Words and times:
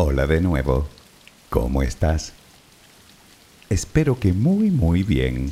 Hola 0.00 0.28
de 0.28 0.40
nuevo. 0.40 0.86
¿Cómo 1.50 1.82
estás? 1.82 2.32
Espero 3.68 4.20
que 4.20 4.32
muy 4.32 4.70
muy 4.70 5.02
bien. 5.02 5.50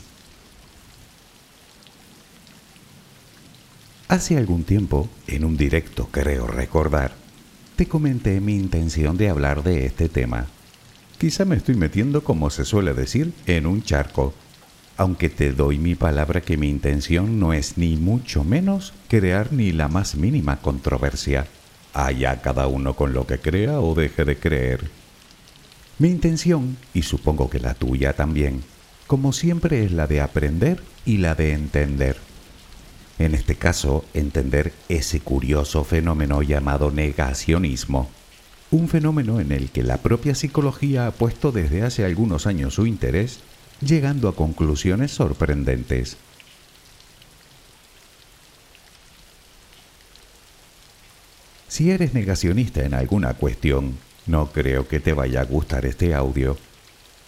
Hace 4.07 4.37
algún 4.37 4.63
tiempo, 4.63 5.09
en 5.27 5.45
un 5.45 5.57
directo 5.57 6.11
creo 6.13 6.47
recordar, 6.47 7.11
te 7.75 7.89
comenté 7.89 8.41
mi 8.41 8.55
intención 8.55 9.17
de 9.17 9.31
hablar 9.31 9.65
de 9.65 9.85
este 9.85 10.09
tema. 10.09 10.47
Quizá 11.19 11.45
me 11.45 11.57
estoy 11.57 11.75
metiendo, 11.75 12.23
como 12.23 12.49
se 12.51 12.65
suele 12.65 12.95
decir, 12.95 13.33
en 13.47 13.67
un 13.67 13.83
charco, 13.83 14.33
aunque 14.97 15.29
te 15.29 15.53
doy 15.55 15.79
mi 15.79 15.97
palabra 15.97 16.41
que 16.41 16.57
mi 16.57 16.69
intención 16.69 17.41
no 17.41 17.53
es 17.53 17.79
ni 17.79 17.97
mucho 17.97 18.45
menos 18.45 18.93
crear 19.09 19.53
ni 19.53 19.73
la 19.73 19.89
más 19.89 20.15
mínima 20.15 20.59
controversia. 20.59 21.49
Allá 21.99 22.43
cada 22.43 22.67
uno 22.67 22.95
con 22.95 23.15
lo 23.15 23.27
que 23.27 23.39
crea 23.39 23.81
o 23.81 23.95
deje 23.95 24.27
de 24.27 24.37
creer. 24.37 24.91
Mi 25.99 26.09
intención, 26.09 26.77
y 26.93 27.01
supongo 27.01 27.49
que 27.49 27.59
la 27.59 27.73
tuya 27.73 28.13
también, 28.13 28.63
como 29.07 29.33
siempre 29.33 29.83
es 29.83 29.93
la 29.93 30.07
de 30.07 30.21
aprender 30.21 30.83
y 31.07 31.17
la 31.17 31.35
de 31.35 31.55
entender. 31.55 32.19
En 33.19 33.35
este 33.35 33.55
caso, 33.55 34.05
entender 34.13 34.75
ese 34.91 35.21
curioso 35.21 35.85
fenómeno 35.85 36.43
llamado 36.43 36.91
negacionismo. 36.91 38.11
Un 38.71 38.89
fenómeno 38.89 39.41
en 39.41 39.51
el 39.51 39.71
que 39.71 39.83
la 39.83 39.97
propia 39.97 40.35
psicología 40.35 41.07
ha 41.07 41.13
puesto 41.13 41.51
desde 41.51 41.83
hace 41.83 42.05
algunos 42.05 42.47
años 42.47 42.75
su 42.75 42.85
interés, 42.85 43.41
llegando 43.81 44.29
a 44.29 44.37
conclusiones 44.37 45.13
sorprendentes. 45.13 46.19
Si 51.77 51.91
eres 51.91 52.15
negacionista 52.15 52.87
en 52.87 52.95
alguna 52.95 53.35
cuestión, 53.35 53.99
no 54.25 54.51
creo 54.51 54.89
que 54.89 54.99
te 54.99 55.13
vaya 55.13 55.43
a 55.43 55.45
gustar 55.45 55.85
este 55.85 56.15
audio. 56.15 56.57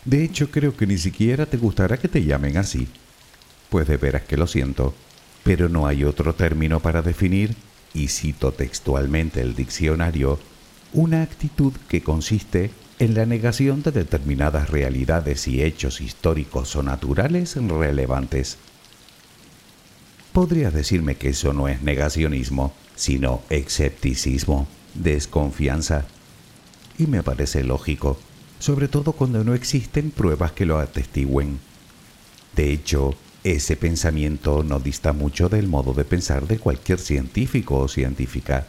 De 0.06 0.25
hecho, 0.25 0.50
creo 0.50 0.75
que 0.75 0.86
ni 0.86 0.97
siquiera 0.97 1.45
te 1.45 1.59
gustará 1.59 1.98
que 1.98 2.09
te 2.09 2.25
llamen 2.25 2.56
así. 2.56 2.89
Pues 3.69 3.86
de 3.86 3.98
veras 3.98 4.23
que 4.23 4.39
lo 4.39 4.47
siento, 4.47 4.95
pero 5.45 5.69
no 5.69 5.86
hay 5.86 6.03
otro 6.03 6.34
término 6.34 6.81
para 6.81 7.03
definir, 7.03 7.56
y 7.92 8.08
cito 8.08 8.53
textualmente 8.53 9.42
el 9.42 9.55
diccionario, 9.55 10.39
una 10.95 11.20
actitud 11.20 11.75
que 11.86 12.03
consiste 12.03 12.70
en 13.01 13.12
la 13.12 13.27
negación 13.27 13.83
de 13.83 13.91
determinadas 13.91 14.70
realidades 14.70 15.47
y 15.47 15.62
hechos 15.62 16.01
históricos 16.01 16.75
o 16.75 16.83
naturales 16.83 17.55
relevantes. 17.56 18.56
Podrías 20.33 20.73
decirme 20.73 21.17
que 21.17 21.28
eso 21.28 21.53
no 21.53 21.69
es 21.69 21.83
negacionismo, 21.83 22.73
sino 22.99 23.43
escepticismo, 23.49 24.67
desconfianza, 24.95 26.05
y 26.99 27.07
me 27.07 27.23
parece 27.23 27.63
lógico, 27.63 28.19
sobre 28.59 28.89
todo 28.89 29.13
cuando 29.13 29.45
no 29.45 29.55
existen 29.55 30.11
pruebas 30.11 30.51
que 30.51 30.67
lo 30.67 30.79
atestiguen. 30.79 31.61
De 32.57 32.73
hecho, 32.73 33.15
ese 33.45 33.77
pensamiento 33.77 34.65
no 34.65 34.81
dista 34.81 35.13
mucho 35.13 35.49
del 35.49 35.69
modo 35.69 35.95
de 35.95 36.05
pensar 36.05 36.49
de 36.49 36.59
cualquier 36.59 36.99
científico 36.99 37.79
o 37.79 37.89
científica. 37.89 38.67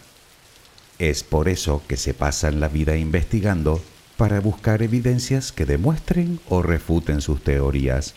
Es 1.00 1.24
por 1.24 1.50
eso 1.50 1.82
que 1.88 1.98
se 1.98 2.14
pasan 2.14 2.60
la 2.60 2.68
vida 2.68 2.98
investigando 2.98 3.82
para 4.16 4.40
buscar 4.42 4.84
evidencias 4.84 5.52
que 5.52 5.66
demuestren 5.66 6.40
o 6.50 6.62
refuten 6.62 7.22
sus 7.22 7.44
teorías. 7.44 8.14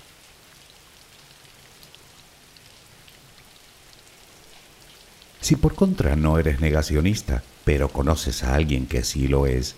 Si 5.42 5.56
por 5.56 5.74
contra 5.74 6.16
no 6.16 6.38
eres 6.38 6.60
negacionista, 6.60 7.42
pero 7.64 7.90
conoces 7.90 8.42
a 8.42 8.54
alguien 8.54 8.86
que 8.86 9.04
sí 9.04 9.28
lo 9.28 9.46
es, 9.46 9.76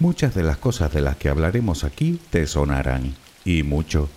Muchas 0.00 0.34
de 0.34 0.42
las 0.42 0.56
cosas 0.56 0.94
de 0.94 1.02
las 1.02 1.16
que 1.16 1.28
hablaremos 1.28 1.84
aquí 1.84 2.18
te 2.30 2.46
sonarán, 2.46 3.14
y 3.44 3.62
mucho. 3.64 4.08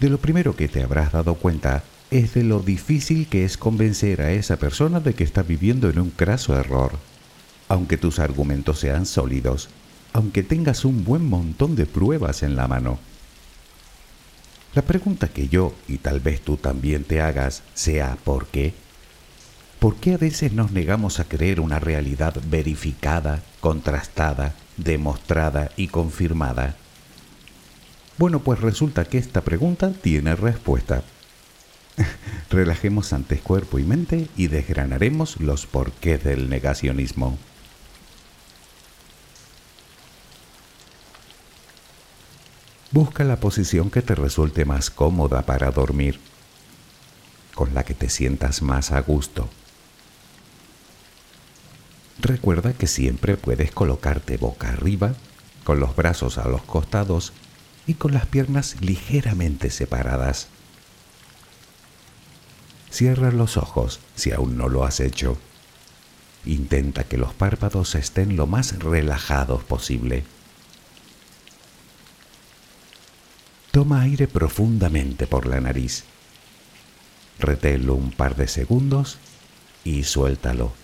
De 0.00 0.08
lo 0.08 0.16
primero 0.16 0.56
que 0.56 0.66
te 0.66 0.82
habrás 0.82 1.12
dado 1.12 1.34
cuenta 1.34 1.84
es 2.10 2.32
de 2.32 2.42
lo 2.42 2.60
difícil 2.60 3.26
que 3.26 3.44
es 3.44 3.58
convencer 3.58 4.22
a 4.22 4.32
esa 4.32 4.56
persona 4.56 5.00
de 5.00 5.12
que 5.12 5.24
está 5.24 5.42
viviendo 5.42 5.90
en 5.90 5.98
un 5.98 6.08
craso 6.08 6.58
error. 6.58 6.92
Aunque 7.68 7.98
tus 7.98 8.18
argumentos 8.18 8.80
sean 8.80 9.04
sólidos, 9.04 9.68
aunque 10.14 10.42
tengas 10.42 10.86
un 10.86 11.04
buen 11.04 11.28
montón 11.28 11.76
de 11.76 11.84
pruebas 11.84 12.42
en 12.42 12.56
la 12.56 12.66
mano. 12.66 12.98
La 14.74 14.80
pregunta 14.80 15.28
que 15.28 15.48
yo, 15.48 15.74
y 15.86 15.98
tal 15.98 16.20
vez 16.20 16.40
tú 16.40 16.56
también 16.56 17.04
te 17.04 17.20
hagas, 17.20 17.62
sea 17.74 18.16
¿por 18.24 18.46
qué? 18.46 18.72
¿Por 19.84 19.96
qué 19.96 20.14
a 20.14 20.16
veces 20.16 20.54
nos 20.54 20.70
negamos 20.72 21.20
a 21.20 21.24
creer 21.24 21.60
una 21.60 21.78
realidad 21.78 22.34
verificada, 22.48 23.42
contrastada, 23.60 24.54
demostrada 24.78 25.72
y 25.76 25.88
confirmada? 25.88 26.74
Bueno, 28.16 28.38
pues 28.38 28.62
resulta 28.62 29.04
que 29.04 29.18
esta 29.18 29.42
pregunta 29.42 29.92
tiene 29.92 30.36
respuesta. 30.36 31.02
Relajemos 32.50 33.12
antes 33.12 33.42
cuerpo 33.42 33.78
y 33.78 33.82
mente 33.82 34.28
y 34.38 34.46
desgranaremos 34.46 35.38
los 35.38 35.66
porqués 35.66 36.24
del 36.24 36.48
negacionismo. 36.48 37.36
Busca 42.90 43.22
la 43.24 43.36
posición 43.36 43.90
que 43.90 44.00
te 44.00 44.14
resulte 44.14 44.64
más 44.64 44.88
cómoda 44.88 45.42
para 45.42 45.70
dormir, 45.70 46.20
con 47.54 47.74
la 47.74 47.84
que 47.84 47.92
te 47.92 48.08
sientas 48.08 48.62
más 48.62 48.90
a 48.90 49.00
gusto. 49.02 49.50
Recuerda 52.24 52.72
que 52.72 52.86
siempre 52.86 53.36
puedes 53.36 53.70
colocarte 53.70 54.38
boca 54.38 54.70
arriba, 54.70 55.14
con 55.62 55.78
los 55.78 55.94
brazos 55.94 56.38
a 56.38 56.48
los 56.48 56.62
costados 56.62 57.34
y 57.86 57.94
con 57.94 58.14
las 58.14 58.24
piernas 58.24 58.76
ligeramente 58.80 59.68
separadas. 59.68 60.48
Cierra 62.90 63.30
los 63.30 63.58
ojos 63.58 64.00
si 64.14 64.32
aún 64.32 64.56
no 64.56 64.70
lo 64.70 64.84
has 64.84 65.00
hecho. 65.00 65.36
Intenta 66.46 67.04
que 67.04 67.18
los 67.18 67.34
párpados 67.34 67.94
estén 67.94 68.36
lo 68.36 68.46
más 68.46 68.78
relajados 68.78 69.62
posible. 69.62 70.24
Toma 73.70 74.00
aire 74.00 74.28
profundamente 74.28 75.26
por 75.26 75.44
la 75.44 75.60
nariz. 75.60 76.04
Reténlo 77.38 77.94
un 77.94 78.12
par 78.12 78.34
de 78.34 78.48
segundos 78.48 79.18
y 79.84 80.04
suéltalo 80.04 80.83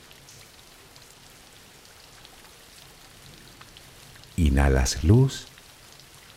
Inhalas 4.41 5.03
luz, 5.03 5.45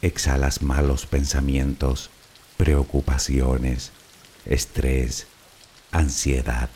exhalas 0.03 0.61
malos 0.61 1.07
pensamientos, 1.07 2.11
preocupaciones, 2.59 3.93
estrés, 4.45 5.27
ansiedad. 5.91 6.69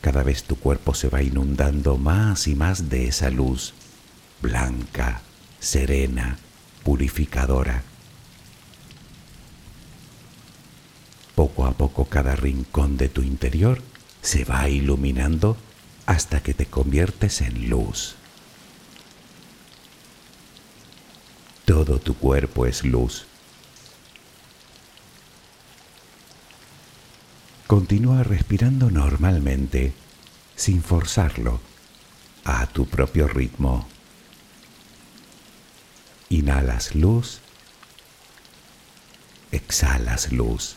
Cada 0.00 0.22
vez 0.22 0.44
tu 0.44 0.54
cuerpo 0.54 0.94
se 0.94 1.08
va 1.08 1.24
inundando 1.24 1.96
más 1.96 2.46
y 2.46 2.54
más 2.54 2.88
de 2.88 3.08
esa 3.08 3.30
luz, 3.30 3.74
blanca, 4.40 5.22
serena, 5.58 6.38
purificadora. 6.84 7.82
Poco 11.34 11.66
a 11.66 11.72
poco 11.72 12.04
cada 12.04 12.36
rincón 12.36 12.96
de 12.96 13.08
tu 13.08 13.22
interior 13.22 13.82
se 14.22 14.44
va 14.44 14.68
iluminando 14.68 15.56
hasta 16.08 16.42
que 16.42 16.54
te 16.54 16.64
conviertes 16.64 17.42
en 17.42 17.68
luz. 17.68 18.14
Todo 21.66 21.98
tu 21.98 22.16
cuerpo 22.16 22.64
es 22.64 22.82
luz. 22.82 23.26
Continúa 27.66 28.22
respirando 28.22 28.90
normalmente, 28.90 29.92
sin 30.56 30.82
forzarlo, 30.82 31.60
a 32.42 32.66
tu 32.68 32.86
propio 32.86 33.28
ritmo. 33.28 33.86
Inhalas 36.30 36.94
luz, 36.94 37.40
exhalas 39.52 40.32
luz. 40.32 40.76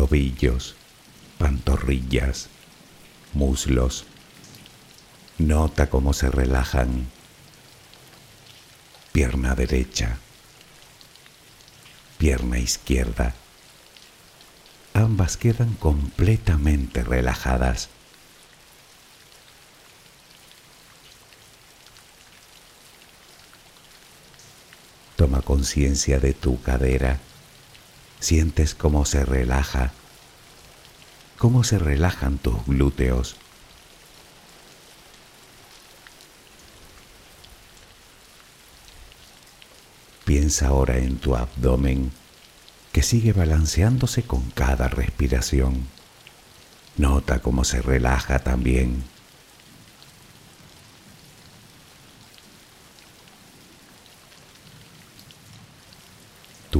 Tobillos 0.00 0.76
pantorrillas, 1.36 2.48
muslos. 3.34 4.06
Nota 5.36 5.90
cómo 5.90 6.14
se 6.14 6.30
relajan. 6.30 7.06
Pierna 9.12 9.54
derecha, 9.54 10.16
pierna 12.16 12.58
izquierda. 12.58 13.34
Ambas 14.94 15.36
quedan 15.36 15.74
completamente 15.74 17.04
relajadas. 17.04 17.90
Toma 25.16 25.42
conciencia 25.42 26.20
de 26.20 26.32
tu 26.32 26.58
cadera. 26.62 27.20
Sientes 28.20 28.74
cómo 28.74 29.04
se 29.04 29.24
relaja 29.24 29.92
cómo 31.40 31.64
se 31.64 31.78
relajan 31.78 32.36
tus 32.36 32.66
glúteos. 32.66 33.34
Piensa 40.26 40.68
ahora 40.68 40.98
en 40.98 41.16
tu 41.16 41.34
abdomen 41.34 42.12
que 42.92 43.02
sigue 43.02 43.32
balanceándose 43.32 44.24
con 44.24 44.50
cada 44.50 44.88
respiración. 44.88 45.88
Nota 46.98 47.38
cómo 47.38 47.64
se 47.64 47.80
relaja 47.80 48.40
también. 48.40 49.02
Tu 56.70 56.79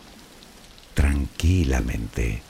tranquilamente. 0.93 2.41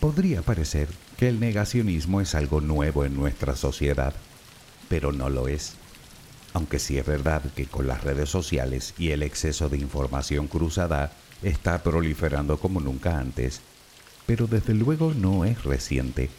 Podría 0.00 0.42
parecer 0.42 0.88
que 1.16 1.28
el 1.28 1.40
negacionismo 1.40 2.20
es 2.20 2.34
algo 2.34 2.60
nuevo 2.60 3.06
en 3.06 3.16
nuestra 3.16 3.56
sociedad, 3.56 4.14
pero 4.88 5.12
no 5.12 5.30
lo 5.30 5.48
es. 5.48 5.76
Aunque 6.54 6.78
sí 6.78 6.96
es 6.96 7.04
verdad 7.04 7.42
que 7.54 7.66
con 7.66 7.86
las 7.86 8.02
redes 8.02 8.30
sociales 8.30 8.94
y 8.96 9.10
el 9.10 9.22
exceso 9.22 9.68
de 9.68 9.76
información 9.76 10.46
cruzada 10.46 11.12
está 11.42 11.82
proliferando 11.82 12.58
como 12.58 12.80
nunca 12.80 13.18
antes, 13.18 13.60
pero 14.24 14.46
desde 14.46 14.72
luego 14.72 15.12
no 15.14 15.44
es 15.44 15.64
reciente. 15.64 16.30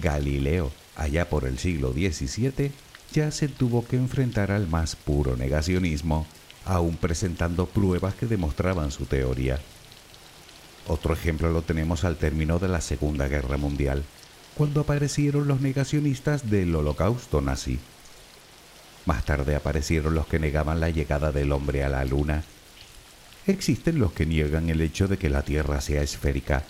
Galileo, 0.00 0.72
allá 0.96 1.28
por 1.28 1.44
el 1.44 1.58
siglo 1.58 1.92
XVII, 1.92 2.72
ya 3.12 3.30
se 3.30 3.48
tuvo 3.48 3.84
que 3.84 3.96
enfrentar 3.96 4.50
al 4.50 4.66
más 4.66 4.96
puro 4.96 5.36
negacionismo, 5.36 6.26
aún 6.64 6.96
presentando 6.96 7.66
pruebas 7.66 8.14
que 8.14 8.26
demostraban 8.26 8.90
su 8.90 9.04
teoría. 9.06 9.60
Otro 10.86 11.12
ejemplo 11.12 11.50
lo 11.50 11.62
tenemos 11.62 12.04
al 12.04 12.16
término 12.16 12.58
de 12.58 12.68
la 12.68 12.80
Segunda 12.80 13.28
Guerra 13.28 13.56
Mundial, 13.56 14.04
cuando 14.54 14.80
aparecieron 14.80 15.48
los 15.48 15.60
negacionistas 15.60 16.50
del 16.50 16.74
holocausto 16.74 17.40
nazi. 17.40 17.78
Más 19.06 19.24
tarde 19.24 19.56
aparecieron 19.56 20.14
los 20.14 20.26
que 20.26 20.38
negaban 20.38 20.80
la 20.80 20.90
llegada 20.90 21.32
del 21.32 21.52
hombre 21.52 21.84
a 21.84 21.88
la 21.88 22.04
luna. 22.04 22.44
Existen 23.46 23.98
los 23.98 24.12
que 24.12 24.26
niegan 24.26 24.68
el 24.68 24.80
hecho 24.80 25.08
de 25.08 25.16
que 25.16 25.30
la 25.30 25.42
Tierra 25.42 25.80
sea 25.80 26.02
esférica, 26.02 26.64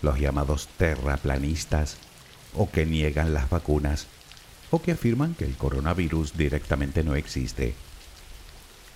los 0.00 0.18
llamados 0.18 0.68
terraplanistas, 0.76 1.96
o 2.54 2.70
que 2.70 2.86
niegan 2.86 3.34
las 3.34 3.50
vacunas, 3.50 4.06
o 4.70 4.80
que 4.80 4.92
afirman 4.92 5.34
que 5.34 5.44
el 5.44 5.56
coronavirus 5.56 6.36
directamente 6.36 7.02
no 7.02 7.14
existe. 7.16 7.74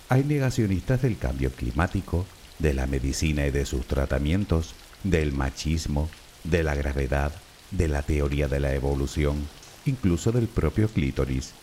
Hay 0.09 0.23
negacionistas 0.23 1.01
del 1.01 1.17
cambio 1.17 1.51
climático, 1.51 2.25
de 2.59 2.73
la 2.73 2.87
medicina 2.87 3.45
y 3.45 3.51
de 3.51 3.65
sus 3.65 3.85
tratamientos, 3.85 4.73
del 5.03 5.33
machismo, 5.33 6.09
de 6.43 6.63
la 6.63 6.75
gravedad, 6.75 7.33
de 7.71 7.87
la 7.87 8.01
teoría 8.01 8.47
de 8.47 8.59
la 8.59 8.73
evolución, 8.73 9.47
incluso 9.85 10.31
del 10.31 10.47
propio 10.47 10.87
clítoris. 10.87 11.53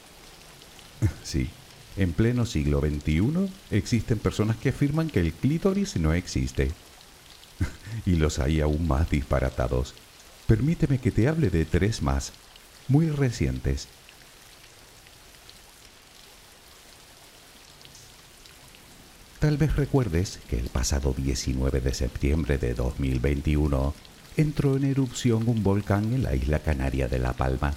Sí, 1.22 1.48
en 1.96 2.12
pleno 2.12 2.46
siglo 2.46 2.80
XXI 2.80 3.48
existen 3.70 4.18
personas 4.18 4.56
que 4.56 4.70
afirman 4.70 5.08
que 5.08 5.20
el 5.20 5.32
clítoris 5.32 5.96
no 5.96 6.12
existe. 6.12 6.72
y 8.06 8.16
los 8.16 8.38
hay 8.38 8.60
aún 8.60 8.86
más 8.86 9.10
disparatados. 9.10 9.94
Permíteme 10.46 10.98
que 10.98 11.10
te 11.10 11.28
hable 11.28 11.50
de 11.50 11.64
tres 11.64 12.02
más, 12.02 12.32
muy 12.88 13.08
recientes. 13.08 13.88
Tal 19.38 19.58
vez 19.58 19.76
recuerdes 19.76 20.40
que 20.48 20.58
el 20.58 20.68
pasado 20.68 21.12
19 21.14 21.80
de 21.80 21.92
septiembre 21.92 22.56
de 22.56 22.72
2021 22.72 23.94
entró 24.38 24.76
en 24.76 24.84
erupción 24.84 25.46
un 25.48 25.62
volcán 25.62 26.14
en 26.14 26.22
la 26.22 26.34
isla 26.34 26.60
canaria 26.60 27.08
de 27.08 27.18
La 27.18 27.34
Palma. 27.34 27.74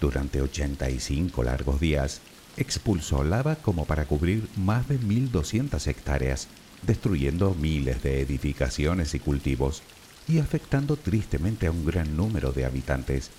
Durante 0.00 0.40
85 0.40 1.42
largos 1.42 1.80
días, 1.80 2.20
expulsó 2.56 3.22
lava 3.22 3.56
como 3.56 3.84
para 3.84 4.06
cubrir 4.06 4.48
más 4.56 4.88
de 4.88 4.98
1.200 4.98 5.86
hectáreas, 5.86 6.48
destruyendo 6.82 7.54
miles 7.54 8.02
de 8.02 8.20
edificaciones 8.20 9.14
y 9.14 9.20
cultivos 9.20 9.82
y 10.26 10.38
afectando 10.38 10.96
tristemente 10.96 11.66
a 11.66 11.70
un 11.70 11.84
gran 11.84 12.16
número 12.16 12.52
de 12.52 12.64
habitantes. 12.64 13.30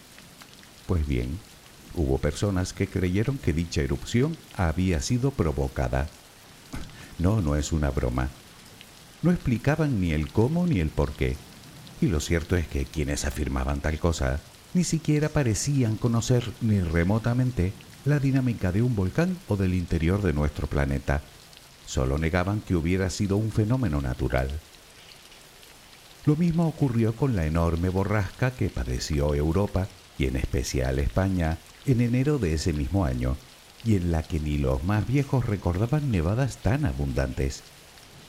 Pues 0.85 1.07
bien, 1.07 1.39
hubo 1.95 2.17
personas 2.17 2.73
que 2.73 2.87
creyeron 2.87 3.37
que 3.37 3.53
dicha 3.53 3.81
erupción 3.81 4.37
había 4.55 5.01
sido 5.01 5.31
provocada 5.31 6.07
no, 7.21 7.39
no 7.39 7.55
es 7.55 7.71
una 7.71 7.91
broma. 7.91 8.29
No 9.21 9.31
explicaban 9.31 10.01
ni 10.01 10.11
el 10.11 10.31
cómo 10.31 10.65
ni 10.65 10.79
el 10.79 10.89
por 10.89 11.11
qué. 11.11 11.37
Y 12.01 12.07
lo 12.07 12.19
cierto 12.19 12.55
es 12.55 12.67
que 12.67 12.85
quienes 12.85 13.25
afirmaban 13.25 13.79
tal 13.79 13.99
cosa 13.99 14.39
ni 14.73 14.83
siquiera 14.83 15.29
parecían 15.29 15.97
conocer 15.97 16.49
ni 16.61 16.79
remotamente 16.79 17.73
la 18.05 18.19
dinámica 18.19 18.71
de 18.71 18.81
un 18.81 18.95
volcán 18.95 19.37
o 19.47 19.57
del 19.57 19.73
interior 19.73 20.21
de 20.21 20.33
nuestro 20.33 20.67
planeta. 20.67 21.21
Solo 21.85 22.17
negaban 22.17 22.61
que 22.61 22.75
hubiera 22.75 23.09
sido 23.09 23.37
un 23.37 23.51
fenómeno 23.51 24.01
natural. 24.01 24.49
Lo 26.25 26.35
mismo 26.35 26.67
ocurrió 26.67 27.15
con 27.15 27.35
la 27.35 27.45
enorme 27.45 27.89
borrasca 27.89 28.51
que 28.51 28.69
padeció 28.69 29.33
Europa 29.33 29.87
y 30.17 30.27
en 30.27 30.35
especial 30.35 30.99
España 30.99 31.57
en 31.85 32.01
enero 32.01 32.37
de 32.37 32.53
ese 32.53 32.73
mismo 32.73 33.05
año, 33.05 33.35
y 33.83 33.95
en 33.95 34.11
la 34.11 34.21
que 34.21 34.39
ni 34.39 34.57
los 34.57 34.83
más 34.83 35.07
viejos 35.07 35.47
recordaban 35.47 36.11
nevadas 36.11 36.57
tan 36.57 36.85
abundantes, 36.85 37.63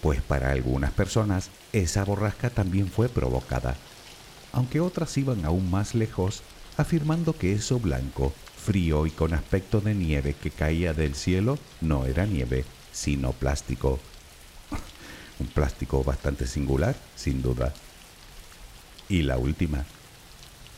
pues 0.00 0.22
para 0.22 0.50
algunas 0.50 0.92
personas 0.92 1.50
esa 1.72 2.04
borrasca 2.04 2.48
también 2.50 2.88
fue 2.88 3.10
provocada, 3.10 3.76
aunque 4.52 4.80
otras 4.80 5.16
iban 5.16 5.44
aún 5.44 5.70
más 5.70 5.94
lejos 5.94 6.42
afirmando 6.76 7.36
que 7.36 7.52
eso 7.52 7.78
blanco, 7.78 8.32
frío 8.56 9.06
y 9.06 9.10
con 9.10 9.34
aspecto 9.34 9.80
de 9.80 9.94
nieve 9.94 10.34
que 10.40 10.50
caía 10.50 10.92
del 10.92 11.14
cielo 11.14 11.58
no 11.80 12.06
era 12.06 12.26
nieve, 12.26 12.64
sino 12.92 13.32
plástico. 13.32 13.98
Un 15.40 15.46
plástico 15.48 16.04
bastante 16.04 16.46
singular, 16.46 16.94
sin 17.16 17.42
duda. 17.42 17.72
Y 19.08 19.22
la 19.22 19.38
última. 19.38 19.84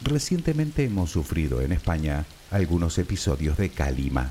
Recientemente 0.03 0.85
hemos 0.85 1.11
sufrido 1.11 1.61
en 1.61 1.73
España 1.73 2.27
algunos 2.51 2.99
episodios 2.99 3.57
de 3.57 3.71
calima, 3.71 4.31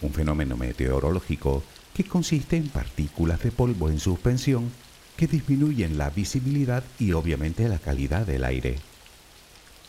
un 0.00 0.12
fenómeno 0.12 0.56
meteorológico 0.56 1.62
que 1.94 2.04
consiste 2.04 2.56
en 2.56 2.68
partículas 2.68 3.42
de 3.42 3.50
polvo 3.50 3.88
en 3.88 4.00
suspensión 4.00 4.70
que 5.16 5.26
disminuyen 5.26 5.98
la 5.98 6.10
visibilidad 6.10 6.84
y 6.98 7.12
obviamente 7.12 7.68
la 7.68 7.78
calidad 7.78 8.26
del 8.26 8.44
aire. 8.44 8.78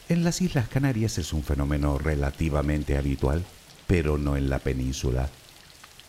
En 0.09 0.23
las 0.23 0.41
Islas 0.41 0.69
Canarias 0.69 1.17
es 1.17 1.33
un 1.33 1.43
fenómeno 1.43 1.97
relativamente 1.97 2.97
habitual, 2.97 3.43
pero 3.87 4.17
no 4.17 4.37
en 4.37 4.49
la 4.49 4.59
península. 4.59 5.29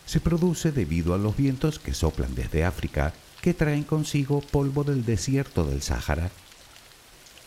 Se 0.05 0.19
produce 0.19 0.71
debido 0.71 1.13
a 1.13 1.17
los 1.17 1.35
vientos 1.35 1.79
que 1.79 1.93
soplan 1.93 2.33
desde 2.33 2.63
África 2.63 3.13
que 3.41 3.53
traen 3.53 3.83
consigo 3.83 4.41
polvo 4.41 4.83
del 4.83 5.05
desierto 5.05 5.65
del 5.65 5.81
Sáhara. 5.81 6.29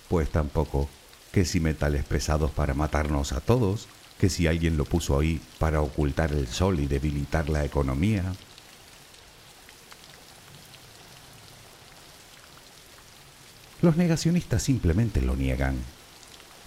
Pues 0.09 0.31
tampoco 0.31 0.89
que 1.33 1.45
si 1.45 1.61
metales 1.61 2.05
pesados 2.05 2.51
para 2.51 2.75
matarnos 2.75 3.33
a 3.33 3.41
todos, 3.41 3.89
que 4.19 4.29
si 4.29 4.47
alguien 4.47 4.77
lo 4.77 4.85
puso 4.85 5.19
ahí 5.19 5.41
para 5.59 5.81
ocultar 5.81 6.33
el 6.33 6.47
sol 6.47 6.81
y 6.81 6.87
debilitar 6.87 7.49
la 7.49 7.65
economía. 7.65 8.33
Los 13.83 13.97
negacionistas 13.97 14.63
simplemente 14.63 15.21
lo 15.21 15.35
niegan. 15.35 15.77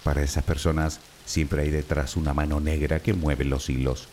Para 0.04 0.22
esas 0.22 0.44
personas 0.44 1.00
siempre 1.24 1.62
hay 1.62 1.70
detrás 1.70 2.14
una 2.14 2.34
mano 2.34 2.60
negra 2.60 3.00
que 3.00 3.14
mueve 3.14 3.46
los 3.46 3.70
hilos, 3.70 4.08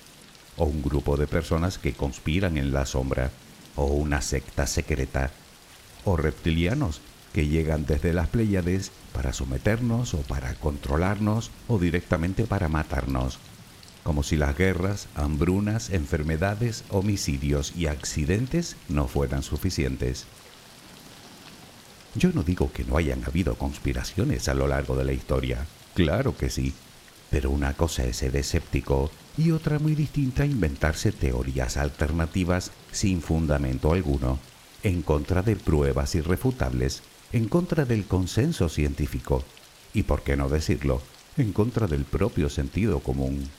o 0.55 0.63
un 0.63 0.81
grupo 0.81 1.17
de 1.17 1.27
personas 1.27 1.77
que 1.77 1.91
conspiran 1.91 2.57
en 2.57 2.71
la 2.71 2.85
sombra, 2.85 3.29
o 3.75 3.87
una 3.87 4.21
secta 4.21 4.67
secreta, 4.67 5.31
o 6.05 6.15
reptilianos 6.15 7.01
que 7.33 7.47
llegan 7.47 7.85
desde 7.85 8.13
las 8.13 8.29
Pléyades 8.29 8.91
para 9.11 9.33
someternos 9.33 10.13
o 10.13 10.21
para 10.21 10.53
controlarnos 10.55 11.51
o 11.67 11.79
directamente 11.79 12.45
para 12.45 12.69
matarnos, 12.69 13.37
como 14.03 14.23
si 14.23 14.37
las 14.37 14.55
guerras, 14.55 15.07
hambrunas, 15.15 15.89
enfermedades, 15.89 16.85
homicidios 16.89 17.73
y 17.75 17.87
accidentes 17.87 18.77
no 18.87 19.09
fueran 19.09 19.43
suficientes. 19.43 20.25
Yo 22.15 22.31
no 22.33 22.43
digo 22.43 22.71
que 22.71 22.83
no 22.83 22.97
hayan 22.97 23.23
habido 23.25 23.55
conspiraciones 23.55 24.47
a 24.47 24.53
lo 24.53 24.67
largo 24.67 24.95
de 24.95 25.05
la 25.05 25.13
historia, 25.13 25.65
claro 25.95 26.37
que 26.37 26.49
sí, 26.49 26.73
pero 27.29 27.49
una 27.49 27.73
cosa 27.73 28.05
es 28.05 28.17
ser 28.17 28.35
escéptico 28.35 29.09
y 29.37 29.51
otra 29.51 29.79
muy 29.79 29.95
distinta 29.95 30.45
inventarse 30.45 31.11
teorías 31.11 31.77
alternativas 31.77 32.71
sin 32.91 33.21
fundamento 33.21 33.93
alguno, 33.93 34.39
en 34.83 35.01
contra 35.01 35.41
de 35.41 35.55
pruebas 35.55 36.13
irrefutables 36.13 37.01
en 37.33 37.49
contra 37.49 37.83
del 37.83 38.05
consenso 38.05 38.69
científico 38.69 39.43
y, 39.91 40.03
por 40.03 40.21
qué 40.21 40.37
no 40.37 40.49
decirlo, 40.49 41.01
en 41.35 41.51
contra 41.51 41.87
del 41.87 42.05
propio 42.05 42.47
sentido 42.47 42.99
común. 42.99 43.49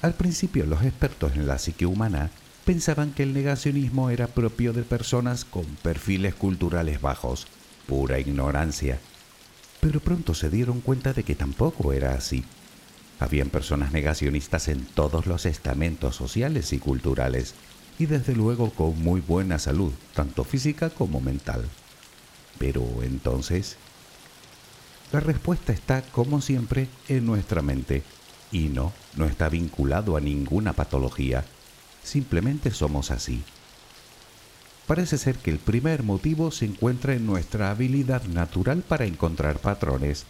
Al 0.00 0.14
principio 0.14 0.64
los 0.64 0.82
expertos 0.82 1.32
en 1.34 1.46
la 1.46 1.58
psique 1.58 1.84
humana 1.84 2.30
pensaban 2.66 3.12
que 3.12 3.22
el 3.22 3.32
negacionismo 3.32 4.10
era 4.10 4.26
propio 4.26 4.72
de 4.72 4.82
personas 4.82 5.44
con 5.44 5.64
perfiles 5.82 6.34
culturales 6.34 7.00
bajos, 7.00 7.46
pura 7.86 8.18
ignorancia, 8.18 8.98
pero 9.80 10.00
pronto 10.00 10.34
se 10.34 10.50
dieron 10.50 10.80
cuenta 10.80 11.12
de 11.12 11.22
que 11.22 11.36
tampoco 11.36 11.92
era 11.92 12.14
así. 12.14 12.44
Habían 13.20 13.50
personas 13.50 13.92
negacionistas 13.92 14.66
en 14.66 14.84
todos 14.84 15.26
los 15.26 15.46
estamentos 15.46 16.16
sociales 16.16 16.72
y 16.72 16.78
culturales, 16.78 17.54
y 18.00 18.06
desde 18.06 18.34
luego 18.34 18.70
con 18.70 19.00
muy 19.00 19.20
buena 19.20 19.60
salud, 19.60 19.92
tanto 20.12 20.42
física 20.42 20.90
como 20.90 21.20
mental. 21.20 21.64
Pero 22.58 22.84
entonces, 23.02 23.76
la 25.12 25.20
respuesta 25.20 25.72
está, 25.72 26.02
como 26.02 26.40
siempre, 26.40 26.88
en 27.08 27.26
nuestra 27.26 27.62
mente 27.62 28.02
y 28.50 28.70
no, 28.70 28.92
no 29.14 29.26
está 29.26 29.48
vinculado 29.48 30.16
a 30.16 30.20
ninguna 30.20 30.72
patología. 30.72 31.44
Simplemente 32.06 32.70
somos 32.70 33.10
así. 33.10 33.42
parece 34.86 35.18
ser 35.18 35.34
que 35.34 35.50
el 35.50 35.58
primer 35.58 36.04
motivo 36.04 36.52
se 36.52 36.64
encuentra 36.64 37.14
en 37.14 37.26
nuestra 37.26 37.72
habilidad 37.72 38.22
natural 38.26 38.84
para 38.86 39.06
encontrar 39.06 39.58
patrones. 39.58 40.24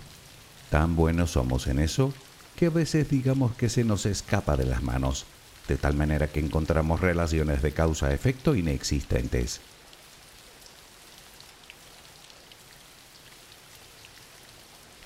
Tan 0.70 0.96
buenos 0.96 1.32
somos 1.32 1.66
en 1.66 1.78
eso 1.78 2.14
que 2.56 2.66
a 2.66 2.70
veces 2.70 3.10
digamos 3.10 3.54
que 3.56 3.68
se 3.68 3.84
nos 3.84 4.06
escapa 4.06 4.56
de 4.56 4.64
las 4.64 4.82
manos, 4.82 5.26
de 5.68 5.76
tal 5.76 5.92
manera 5.92 6.28
que 6.28 6.40
encontramos 6.40 7.00
relaciones 7.00 7.60
de 7.60 7.72
causa-efecto 7.72 8.54
inexistentes. 8.54 9.60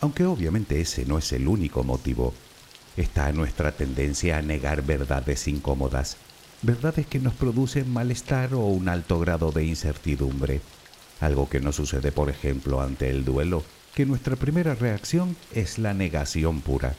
Aunque 0.01 0.25
obviamente 0.25 0.81
ese 0.81 1.05
no 1.05 1.19
es 1.19 1.33
el 1.33 1.49
único 1.49 1.83
motivo, 1.83 2.33
está 2.97 3.33
nuestra 3.33 3.73
tendencia 3.73 4.39
a 4.39 4.43
negar 4.43 4.83
verdades 4.83 5.49
incómodas, 5.49 6.17
verdades 6.63 7.07
que 7.07 7.19
nos 7.19 7.35
producen 7.35 7.91
malestar 7.91 8.55
o 8.55 8.61
un 8.67 8.89
alto 8.89 9.19
grado 9.19 9.53
de 9.53 9.65
incertidumbre, 9.65 10.61
algo 11.21 11.49
que 11.49 11.61
no 11.61 11.73
sucede 11.73 12.13
por 12.13 12.31
ejemplo 12.31 12.81
ante 12.81 13.11
el 13.11 13.25
duelo, 13.25 13.65
que 13.95 14.07
nuestra 14.07 14.37
primera 14.37 14.75
reacción 14.75 15.37
es 15.53 15.79
la 15.79 15.95
negación 15.95 16.61
pura. 16.61 16.95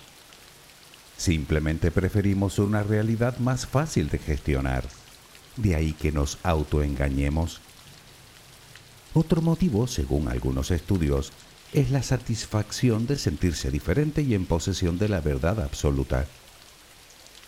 Simplemente 1.17 1.91
preferimos 1.91 2.57
una 2.57 2.81
realidad 2.83 3.37
más 3.37 3.67
fácil 3.67 4.09
de 4.09 4.17
gestionar. 4.17 4.83
De 5.55 5.75
ahí 5.75 5.93
que 5.93 6.11
nos 6.11 6.39
autoengañemos. 6.43 7.61
Otro 9.13 9.41
motivo, 9.41 9.87
según 9.87 10.29
algunos 10.29 10.71
estudios, 10.71 11.31
es 11.73 11.91
la 11.91 12.01
satisfacción 12.01 13.05
de 13.05 13.17
sentirse 13.17 13.69
diferente 13.69 14.21
y 14.21 14.33
en 14.33 14.45
posesión 14.45 14.97
de 14.97 15.09
la 15.09 15.21
verdad 15.21 15.61
absoluta. 15.61 16.25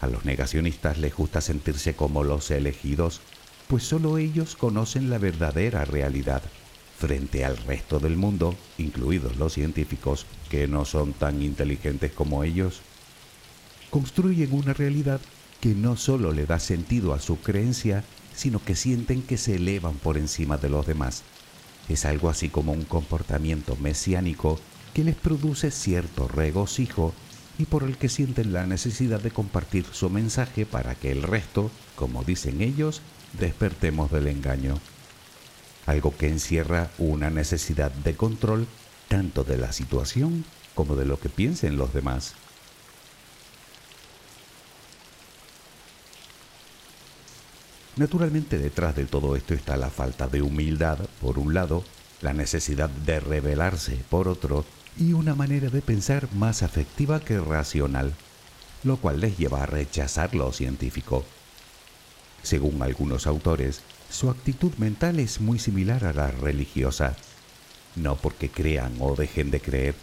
A 0.03 0.07
los 0.07 0.25
negacionistas 0.25 0.97
les 0.97 1.15
gusta 1.15 1.39
sentirse 1.39 1.95
como 1.95 2.25
los 2.25 2.51
elegidos, 2.51 3.21
pues 3.69 3.83
solo 3.83 4.17
ellos 4.17 4.57
conocen 4.57 5.09
la 5.09 5.17
verdadera 5.17 5.85
realidad 5.85 6.43
frente 6.97 7.45
al 7.45 7.55
resto 7.55 7.99
del 7.99 8.17
mundo, 8.17 8.53
incluidos 8.77 9.37
los 9.37 9.53
científicos, 9.53 10.25
que 10.49 10.67
no 10.67 10.83
son 10.83 11.13
tan 11.13 11.41
inteligentes 11.41 12.11
como 12.11 12.43
ellos 12.43 12.81
construyen 13.91 14.51
una 14.51 14.73
realidad 14.73 15.21
que 15.61 15.73
no 15.73 15.95
solo 15.95 16.33
le 16.33 16.45
da 16.45 16.59
sentido 16.59 17.13
a 17.13 17.21
su 17.21 17.39
creencia, 17.39 18.03
sino 18.35 18.61
que 18.61 18.75
sienten 18.75 19.21
que 19.21 19.37
se 19.37 19.55
elevan 19.55 19.93
por 19.93 20.17
encima 20.17 20.57
de 20.57 20.67
los 20.67 20.85
demás. 20.85 21.23
Es 21.87 22.03
algo 22.03 22.29
así 22.29 22.49
como 22.49 22.73
un 22.73 22.83
comportamiento 22.83 23.77
mesiánico 23.77 24.59
que 24.93 25.05
les 25.05 25.15
produce 25.15 25.71
cierto 25.71 26.27
regocijo 26.27 27.13
y 27.57 27.65
por 27.65 27.83
el 27.83 27.97
que 27.97 28.09
sienten 28.09 28.53
la 28.53 28.65
necesidad 28.65 29.21
de 29.21 29.31
compartir 29.31 29.85
su 29.91 30.09
mensaje 30.09 30.65
para 30.65 30.95
que 30.95 31.11
el 31.11 31.23
resto, 31.23 31.69
como 31.95 32.23
dicen 32.23 32.61
ellos, 32.61 33.01
despertemos 33.39 34.11
del 34.11 34.27
engaño. 34.27 34.79
Algo 35.85 36.15
que 36.15 36.29
encierra 36.29 36.89
una 36.97 37.29
necesidad 37.29 37.91
de 37.91 38.15
control 38.15 38.67
tanto 39.07 39.43
de 39.43 39.57
la 39.57 39.71
situación 39.71 40.45
como 40.75 40.95
de 40.95 41.05
lo 41.05 41.19
que 41.19 41.29
piensen 41.29 41.77
los 41.77 41.93
demás. 41.93 42.33
Naturalmente 47.95 48.57
detrás 48.57 48.95
de 48.95 49.05
todo 49.05 49.35
esto 49.35 49.53
está 49.53 49.77
la 49.77 49.91
falta 49.91 50.27
de 50.27 50.41
humildad, 50.41 50.97
por 51.21 51.37
un 51.37 51.53
lado, 51.53 51.83
la 52.21 52.33
necesidad 52.33 52.89
de 52.89 53.19
rebelarse, 53.19 53.99
por 54.09 54.27
otro, 54.27 54.65
y 54.97 55.13
una 55.13 55.35
manera 55.35 55.69
de 55.69 55.81
pensar 55.81 56.27
más 56.33 56.63
afectiva 56.63 57.19
que 57.19 57.39
racional, 57.39 58.13
lo 58.83 58.97
cual 58.97 59.21
les 59.21 59.37
lleva 59.37 59.63
a 59.63 59.65
rechazar 59.65 60.35
lo 60.35 60.51
científico. 60.51 61.25
Según 62.43 62.81
algunos 62.81 63.25
autores, 63.27 63.81
su 64.09 64.29
actitud 64.29 64.73
mental 64.77 65.19
es 65.19 65.41
muy 65.41 65.59
similar 65.59 66.05
a 66.05 66.13
la 66.13 66.29
religiosa, 66.29 67.15
no 67.95 68.15
porque 68.15 68.49
crean 68.49 68.95
o 68.99 69.15
dejen 69.15 69.49
de 69.51 69.59
creer, 69.59 69.95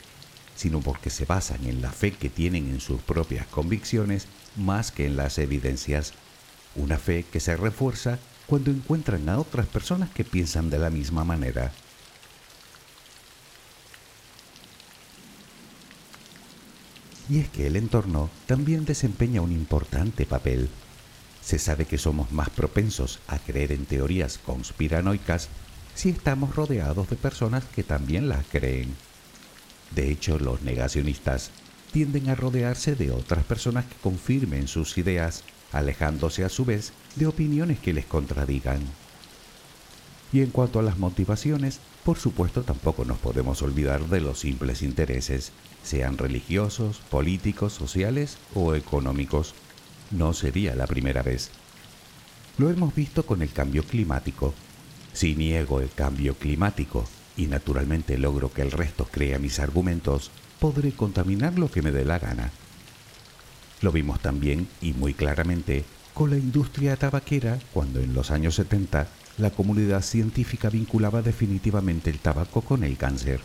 sino 0.56 0.80
porque 0.80 1.10
se 1.10 1.24
basan 1.24 1.64
en 1.66 1.80
la 1.80 1.90
fe 1.90 2.12
que 2.12 2.28
tienen 2.28 2.68
en 2.68 2.80
sus 2.80 3.00
propias 3.00 3.46
convicciones 3.46 4.26
más 4.56 4.90
que 4.90 5.06
en 5.06 5.16
las 5.16 5.38
evidencias 5.38 6.12
una 6.74 6.98
fe 6.98 7.24
que 7.30 7.40
se 7.40 7.56
refuerza 7.56 8.18
cuando 8.46 8.70
encuentran 8.70 9.28
a 9.28 9.38
otras 9.38 9.66
personas 9.66 10.10
que 10.10 10.24
piensan 10.24 10.70
de 10.70 10.78
la 10.78 10.90
misma 10.90 11.24
manera. 11.24 11.72
Y 17.30 17.38
es 17.38 17.48
que 17.48 17.68
el 17.68 17.76
entorno 17.76 18.28
también 18.46 18.84
desempeña 18.84 19.40
un 19.40 19.52
importante 19.52 20.26
papel. 20.26 20.68
Se 21.40 21.60
sabe 21.60 21.84
que 21.84 21.96
somos 21.96 22.32
más 22.32 22.50
propensos 22.50 23.20
a 23.28 23.38
creer 23.38 23.70
en 23.70 23.86
teorías 23.86 24.38
conspiranoicas 24.38 25.48
si 25.94 26.08
estamos 26.08 26.56
rodeados 26.56 27.08
de 27.08 27.14
personas 27.14 27.62
que 27.64 27.84
también 27.84 28.28
las 28.28 28.44
creen. 28.46 28.96
De 29.94 30.10
hecho, 30.10 30.40
los 30.40 30.62
negacionistas 30.62 31.52
tienden 31.92 32.30
a 32.30 32.34
rodearse 32.34 32.96
de 32.96 33.12
otras 33.12 33.44
personas 33.44 33.84
que 33.84 33.96
confirmen 34.02 34.66
sus 34.66 34.98
ideas 34.98 35.44
alejándose 35.70 36.44
a 36.44 36.48
su 36.48 36.64
vez 36.64 36.92
de 37.14 37.28
opiniones 37.28 37.78
que 37.78 37.92
les 37.92 38.06
contradigan. 38.06 38.80
Y 40.32 40.42
en 40.42 40.50
cuanto 40.50 40.78
a 40.78 40.82
las 40.82 40.98
motivaciones, 40.98 41.80
por 42.04 42.18
supuesto 42.18 42.62
tampoco 42.62 43.04
nos 43.04 43.18
podemos 43.18 43.62
olvidar 43.62 44.06
de 44.08 44.20
los 44.20 44.40
simples 44.40 44.82
intereses, 44.82 45.52
sean 45.82 46.18
religiosos, 46.18 46.98
políticos, 47.10 47.72
sociales 47.72 48.38
o 48.54 48.74
económicos. 48.74 49.54
No 50.10 50.32
sería 50.32 50.74
la 50.74 50.86
primera 50.86 51.22
vez. 51.22 51.50
Lo 52.58 52.70
hemos 52.70 52.94
visto 52.94 53.26
con 53.26 53.42
el 53.42 53.52
cambio 53.52 53.82
climático. 53.82 54.54
Si 55.12 55.34
niego 55.34 55.80
el 55.80 55.90
cambio 55.90 56.34
climático 56.34 57.04
y 57.36 57.46
naturalmente 57.46 58.18
logro 58.18 58.52
que 58.52 58.62
el 58.62 58.70
resto 58.70 59.08
crea 59.10 59.38
mis 59.38 59.58
argumentos, 59.58 60.30
podré 60.58 60.92
contaminar 60.92 61.58
lo 61.58 61.70
que 61.70 61.82
me 61.82 61.90
dé 61.90 62.04
la 62.04 62.18
gana 62.18 62.52
lo 63.82 63.92
vimos 63.92 64.20
también 64.20 64.68
y 64.80 64.92
muy 64.92 65.14
claramente 65.14 65.84
con 66.14 66.30
la 66.30 66.36
industria 66.36 66.96
tabaquera 66.96 67.58
cuando 67.72 68.00
en 68.00 68.12
los 68.14 68.30
años 68.30 68.54
70 68.56 69.06
la 69.40 69.50
comunidad 69.50 70.02
científica 70.02 70.70
vinculaba 70.70 71.22
definitivamente 71.22 72.10
el 72.10 72.18
tabaco 72.18 72.62
con 72.62 72.84
el 72.84 72.96
cáncer. 72.96 73.40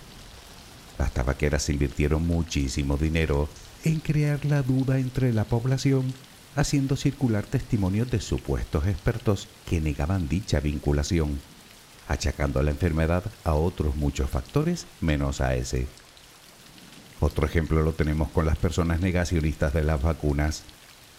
Las 0.97 1.13
tabaqueras 1.13 1.69
invirtieron 1.69 2.25
muchísimo 2.25 2.97
dinero 2.97 3.49
en 3.83 3.99
crear 3.99 4.45
la 4.45 4.61
duda 4.61 4.99
entre 4.99 5.33
la 5.33 5.43
población, 5.43 6.13
haciendo 6.55 6.95
circular 6.95 7.43
testimonios 7.43 8.09
de 8.09 8.21
supuestos 8.21 8.87
expertos 8.87 9.47
que 9.69 9.81
negaban 9.81 10.27
dicha 10.27 10.59
vinculación, 10.59 11.39
achacando 12.07 12.61
la 12.63 12.71
enfermedad 12.71 13.23
a 13.43 13.53
otros 13.53 13.95
muchos 13.95 14.29
factores 14.29 14.85
menos 15.01 15.41
a 15.41 15.55
ese. 15.55 15.87
Otro 17.19 17.45
ejemplo 17.45 17.81
lo 17.81 17.93
tenemos 17.93 18.29
con 18.29 18.45
las 18.45 18.57
personas 18.57 18.99
negacionistas 19.01 19.73
de 19.73 19.83
las 19.83 20.01
vacunas, 20.01 20.63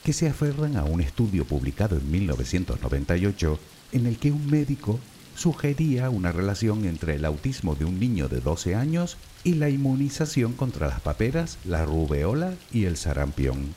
que 0.05 0.13
se 0.13 0.29
aferran 0.29 0.77
a 0.77 0.85
un 0.85 1.01
estudio 1.01 1.45
publicado 1.45 1.97
en 1.97 2.11
1998 2.11 3.59
en 3.93 4.07
el 4.07 4.19
que 4.19 4.33
un 4.33 4.51
médico 4.51 4.99
sugería 5.35 6.11
una 6.11 6.33
relación 6.33 6.85
entre 6.85 7.15
el 7.17 7.25
autismo 7.25 7.75
de 7.75 7.85
un 7.85 8.01
niño 8.01 8.29
de 8.29 8.41
12 8.41 8.75
años 8.75 9.17
y 9.45 9.55
la 9.55 9.69
inmunización 9.69 10.55
contra 10.55 10.89
las 10.89 11.01
paperas, 11.01 11.59
la 11.65 11.85
rubeola 11.85 12.55
y 12.73 12.85
el 12.85 12.97
sarampión. 12.97 13.75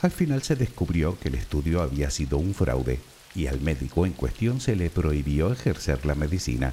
Al 0.00 0.10
final 0.10 0.42
se 0.42 0.56
descubrió 0.56 1.18
que 1.18 1.28
el 1.28 1.34
estudio 1.34 1.82
había 1.82 2.10
sido 2.10 2.38
un 2.38 2.54
fraude 2.54 3.00
y 3.34 3.46
al 3.46 3.60
médico 3.60 4.06
en 4.06 4.12
cuestión 4.12 4.60
se 4.60 4.76
le 4.76 4.90
prohibió 4.90 5.52
ejercer 5.52 6.06
la 6.06 6.14
medicina. 6.14 6.72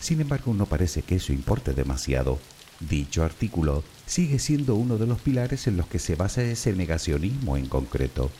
Sin 0.00 0.20
embargo, 0.20 0.52
no 0.52 0.66
parece 0.66 1.02
que 1.02 1.16
eso 1.16 1.32
importe 1.32 1.72
demasiado, 1.72 2.38
Dicho 2.80 3.24
artículo 3.24 3.82
sigue 4.04 4.38
siendo 4.38 4.74
uno 4.74 4.98
de 4.98 5.06
los 5.06 5.20
pilares 5.20 5.66
en 5.66 5.76
los 5.76 5.86
que 5.86 5.98
se 5.98 6.14
basa 6.14 6.42
ese 6.42 6.74
negacionismo 6.74 7.56
en 7.56 7.66
concreto. 7.66 8.30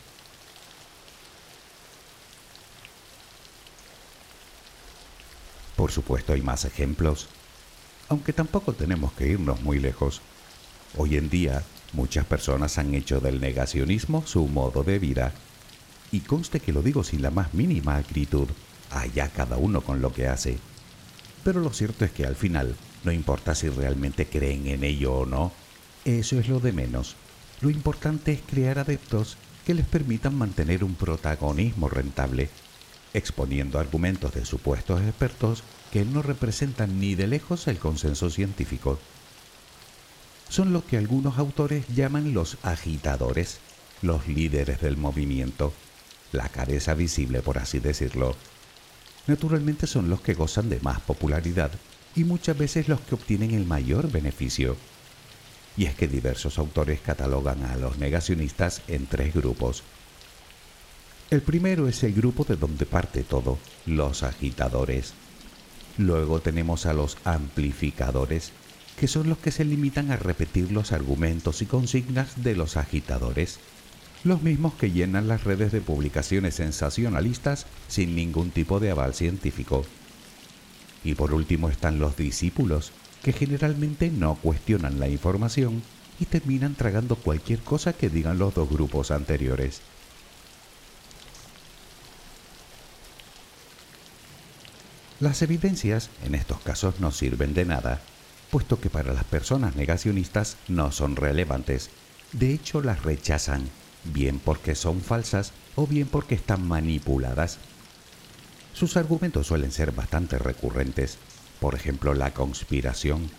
Por 5.77 5.91
supuesto 5.91 6.33
hay 6.33 6.41
más 6.41 6.65
ejemplos, 6.65 7.27
aunque 8.09 8.33
tampoco 8.33 8.73
tenemos 8.73 9.13
que 9.13 9.27
irnos 9.27 9.61
muy 9.61 9.79
lejos. 9.79 10.21
Hoy 10.97 11.17
en 11.17 11.29
día 11.29 11.63
muchas 11.93 12.25
personas 12.25 12.79
han 12.79 12.95
hecho 12.95 13.19
del 13.21 13.39
negacionismo 13.39 14.25
su 14.25 14.47
modo 14.47 14.83
de 14.83 14.97
vida. 14.97 15.33
Y 16.11 16.21
conste 16.21 16.59
que 16.59 16.73
lo 16.73 16.81
digo 16.81 17.03
sin 17.03 17.21
la 17.21 17.29
más 17.29 17.53
mínima 17.53 17.97
acritud, 17.97 18.47
allá 18.89 19.29
cada 19.29 19.57
uno 19.57 19.81
con 19.81 20.01
lo 20.01 20.11
que 20.11 20.27
hace. 20.27 20.57
Pero 21.43 21.59
lo 21.61 21.71
cierto 21.71 22.05
es 22.05 22.11
que 22.11 22.25
al 22.25 22.35
final 22.35 22.75
no 23.03 23.11
importa 23.11 23.53
si 23.53 23.69
realmente 23.69 24.25
creen 24.25 24.65
en 24.65 24.83
ello 24.83 25.13
o 25.13 25.25
no, 25.27 25.51
eso 26.05 26.39
es 26.39 26.49
lo 26.49 26.59
de 26.59 26.71
menos. 26.71 27.15
Lo 27.61 27.69
importante 27.69 28.31
es 28.33 28.41
crear 28.41 28.79
adeptos 28.79 29.37
que 29.63 29.75
les 29.75 29.85
permitan 29.85 30.33
mantener 30.33 30.83
un 30.83 30.95
protagonismo 30.95 31.87
rentable, 31.87 32.49
exponiendo 33.13 33.79
argumentos 33.79 34.33
de 34.33 34.45
supuestos 34.45 35.01
expertos 35.01 35.63
que 35.91 36.05
no 36.05 36.21
representan 36.21 36.99
ni 36.99 37.15
de 37.15 37.27
lejos 37.27 37.67
el 37.67 37.77
consenso 37.77 38.29
científico. 38.29 38.99
Son 40.49 40.73
lo 40.73 40.85
que 40.85 40.97
algunos 40.97 41.37
autores 41.37 41.85
llaman 41.87 42.33
los 42.33 42.57
agitadores, 42.63 43.59
los 44.01 44.27
líderes 44.27 44.81
del 44.81 44.97
movimiento, 44.97 45.73
la 46.31 46.49
cabeza 46.49 46.93
visible 46.93 47.41
por 47.41 47.57
así 47.57 47.79
decirlo. 47.79 48.35
naturalmente 49.27 49.87
son 49.87 50.09
los 50.09 50.21
que 50.21 50.33
gozan 50.33 50.69
de 50.69 50.79
más 50.79 51.01
popularidad 51.01 51.71
y 52.15 52.23
muchas 52.23 52.57
veces 52.57 52.87
los 52.87 53.01
que 53.01 53.15
obtienen 53.15 53.51
el 53.53 53.65
mayor 53.65 54.09
beneficio. 54.09 54.77
Y 55.75 55.85
es 55.85 55.95
que 55.95 56.07
diversos 56.07 56.57
autores 56.57 57.01
catalogan 57.01 57.63
a 57.63 57.75
los 57.75 57.97
negacionistas 57.97 58.81
en 58.87 59.05
tres 59.05 59.33
grupos. 59.33 59.83
El 61.29 61.41
primero 61.41 61.89
es 61.89 62.05
el 62.05 62.13
grupo 62.13 62.45
de 62.45 62.55
donde 62.55 62.85
parte 62.85 63.21
todo, 63.21 63.59
los 63.85 64.23
agitadores. 64.23 65.13
Luego 65.97 66.39
tenemos 66.39 66.85
a 66.85 66.93
los 66.93 67.17
amplificadores, 67.25 68.53
que 68.97 69.09
son 69.09 69.27
los 69.27 69.37
que 69.37 69.51
se 69.51 69.65
limitan 69.65 70.09
a 70.09 70.15
repetir 70.15 70.71
los 70.71 70.93
argumentos 70.93 71.61
y 71.61 71.65
consignas 71.65 72.41
de 72.45 72.55
los 72.55 72.77
agitadores, 72.77 73.59
los 74.23 74.41
mismos 74.41 74.75
que 74.75 74.91
llenan 74.91 75.27
las 75.27 75.43
redes 75.43 75.73
de 75.73 75.81
publicaciones 75.81 76.55
sensacionalistas 76.55 77.65
sin 77.89 78.15
ningún 78.15 78.51
tipo 78.51 78.79
de 78.79 78.91
aval 78.91 79.13
científico. 79.13 79.85
Y 81.03 81.15
por 81.15 81.33
último 81.33 81.67
están 81.67 81.99
los 81.99 82.15
discípulos, 82.15 82.93
que 83.21 83.33
generalmente 83.33 84.11
no 84.11 84.35
cuestionan 84.35 84.97
la 84.97 85.09
información 85.09 85.83
y 86.21 86.25
terminan 86.25 86.75
tragando 86.75 87.17
cualquier 87.17 87.59
cosa 87.59 87.91
que 87.91 88.09
digan 88.09 88.39
los 88.39 88.53
dos 88.53 88.69
grupos 88.69 89.11
anteriores. 89.11 89.81
Las 95.19 95.41
evidencias 95.41 96.11
en 96.23 96.35
estos 96.35 96.59
casos 96.59 96.99
no 96.99 97.11
sirven 97.11 97.55
de 97.55 97.65
nada, 97.65 98.01
puesto 98.51 98.79
que 98.79 98.91
para 98.91 99.13
las 99.13 99.23
personas 99.23 99.75
negacionistas 99.75 100.57
no 100.67 100.91
son 100.91 101.15
relevantes. 101.15 101.89
De 102.33 102.53
hecho, 102.53 102.81
las 102.81 103.01
rechazan, 103.01 103.67
bien 104.03 104.39
porque 104.39 104.75
son 104.75 105.01
falsas 105.01 105.53
o 105.75 105.87
bien 105.87 106.07
porque 106.07 106.35
están 106.35 106.67
manipuladas. 106.67 107.57
Sus 108.73 108.95
argumentos 108.95 109.47
suelen 109.47 109.71
ser 109.71 109.91
bastante 109.91 110.37
recurrentes, 110.37 111.17
por 111.59 111.73
ejemplo 111.73 112.13
la 112.13 112.31
conspiración, 112.35 113.31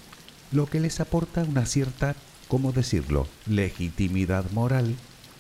lo 0.51 0.67
que 0.67 0.81
les 0.81 0.99
aporta 0.99 1.45
una 1.45 1.65
cierta, 1.65 2.17
¿cómo 2.49 2.73
decirlo?, 2.73 3.29
legitimidad 3.47 4.51
moral 4.51 4.97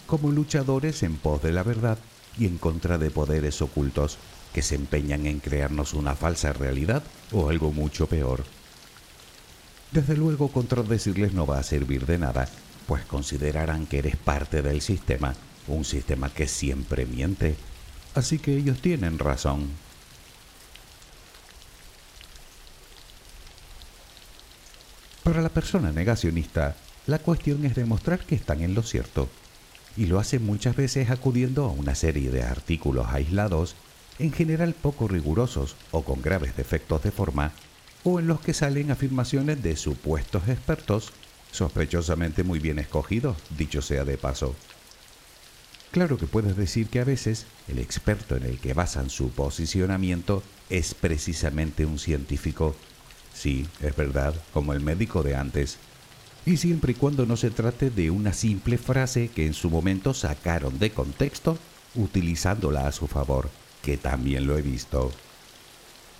como 0.07 0.31
luchadores 0.31 1.03
en 1.03 1.16
pos 1.16 1.42
de 1.42 1.51
la 1.51 1.64
verdad 1.64 1.98
y 2.38 2.46
en 2.46 2.59
contra 2.59 2.96
de 2.96 3.11
poderes 3.11 3.61
ocultos 3.61 4.18
se 4.62 4.74
empeñan 4.74 5.26
en 5.26 5.40
crearnos 5.40 5.94
una 5.94 6.14
falsa 6.14 6.52
realidad 6.52 7.02
o 7.32 7.48
algo 7.48 7.72
mucho 7.72 8.06
peor. 8.06 8.44
Desde 9.90 10.16
luego 10.16 10.48
contradecirles 10.48 11.32
no 11.32 11.46
va 11.46 11.58
a 11.58 11.62
servir 11.62 12.06
de 12.06 12.18
nada, 12.18 12.48
pues 12.86 13.04
considerarán 13.04 13.86
que 13.86 13.98
eres 13.98 14.16
parte 14.16 14.62
del 14.62 14.80
sistema, 14.80 15.34
un 15.66 15.84
sistema 15.84 16.30
que 16.30 16.46
siempre 16.46 17.06
miente. 17.06 17.56
Así 18.14 18.38
que 18.38 18.56
ellos 18.56 18.80
tienen 18.80 19.18
razón. 19.18 19.68
Para 25.22 25.42
la 25.42 25.50
persona 25.50 25.92
negacionista, 25.92 26.74
la 27.06 27.18
cuestión 27.18 27.64
es 27.64 27.74
demostrar 27.74 28.20
que 28.20 28.34
están 28.34 28.62
en 28.62 28.74
lo 28.74 28.82
cierto, 28.82 29.28
y 29.96 30.06
lo 30.06 30.18
hace 30.18 30.38
muchas 30.38 30.76
veces 30.76 31.10
acudiendo 31.10 31.64
a 31.64 31.70
una 31.70 31.94
serie 31.94 32.30
de 32.30 32.42
artículos 32.42 33.06
aislados 33.08 33.74
en 34.18 34.33
general 34.33 34.74
poco 34.74 35.09
rigurosos 35.09 35.76
o 35.90 36.02
con 36.02 36.22
graves 36.22 36.57
defectos 36.57 37.02
de 37.02 37.11
forma, 37.11 37.52
o 38.04 38.18
en 38.18 38.26
los 38.26 38.40
que 38.40 38.54
salen 38.54 38.90
afirmaciones 38.90 39.62
de 39.62 39.76
supuestos 39.76 40.48
expertos 40.48 41.12
sospechosamente 41.52 42.42
muy 42.42 42.59
bien 42.59 42.78
escogidos, 42.78 43.37
dicho 43.57 43.83
sea 43.83 44.04
de 44.04 44.18
paso. 44.18 44.54
Claro 45.90 46.18
que 46.18 46.26
puedes 46.26 46.57
decir 46.57 46.88
que 46.88 47.00
a 47.00 47.04
veces 47.04 47.46
el 47.66 47.78
experto 47.78 48.37
en 48.37 48.44
el 48.44 48.59
que 48.59 48.74
basan 48.74 49.09
su 49.09 49.31
posicionamiento 49.31 50.42
es 50.68 50.94
precisamente 50.94 51.87
un 51.87 51.98
científico. 51.98 52.76
Sí, 53.33 53.66
es 53.81 53.96
verdad, 53.96 54.35
como 54.52 54.74
el 54.74 54.81
médico 54.81 55.22
de 55.22 55.35
antes. 55.35 55.78
Y 56.44 56.59
siempre 56.59 56.92
y 56.92 56.94
cuando 56.94 57.24
no 57.24 57.37
se 57.37 57.50
trate 57.50 57.88
de 57.88 58.11
una 58.11 58.35
simple 58.35 58.76
frase 58.76 59.28
que 59.28 59.46
en 59.46 59.54
su 59.54 59.70
momento 59.70 60.12
sacaron 60.12 60.78
de 60.78 60.90
contexto 60.90 61.59
utilizándola 61.94 62.87
a 62.87 62.92
su 62.92 63.07
favor 63.07 63.48
que 63.82 63.96
también 63.96 64.46
lo 64.46 64.58
he 64.58 64.62
visto. 64.62 65.12